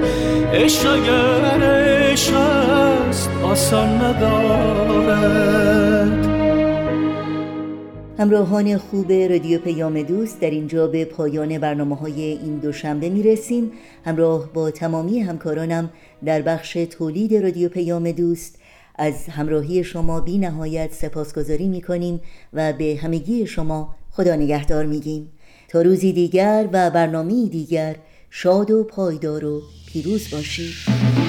عشق 0.53 0.93
اگر 0.93 1.63
عشق 1.63 2.33
است 2.35 3.29
آسان 3.43 3.89
ندارد. 4.01 5.47
همراهان 8.19 8.77
خوب 8.77 9.11
رادیو 9.11 9.59
پیام 9.59 10.01
دوست 10.01 10.39
در 10.39 10.49
اینجا 10.49 10.87
به 10.87 11.05
پایان 11.05 11.57
برنامه 11.57 11.95
های 11.95 12.21
این 12.21 12.57
دوشنبه 12.57 13.09
می 13.09 13.23
رسیم 13.23 13.71
همراه 14.05 14.53
با 14.53 14.71
تمامی 14.71 15.19
همکارانم 15.19 15.89
در 16.25 16.41
بخش 16.41 16.73
تولید 16.73 17.35
رادیو 17.35 17.69
پیام 17.69 18.11
دوست. 18.11 18.59
از 18.95 19.27
همراهی 19.27 19.83
شما 19.83 20.21
بی 20.21 20.37
نهایت 20.37 20.93
سپاسگزاری 20.93 21.67
می 21.67 21.81
کنیم 21.81 22.21
و 22.53 22.73
به 22.73 22.99
همگی 23.01 23.47
شما 23.47 23.95
خدا 24.11 24.35
نگهدار 24.35 24.85
می 24.85 24.99
گیم 24.99 25.31
تا 25.67 25.81
روزی 25.81 26.13
دیگر 26.13 26.69
و 26.73 26.89
برنامه 26.89 27.45
دیگر 27.45 27.95
شاد 28.29 28.71
و 28.71 28.83
پایدار 28.83 29.45
و 29.45 29.61
پیروز 29.87 30.29
باشید. 30.31 31.26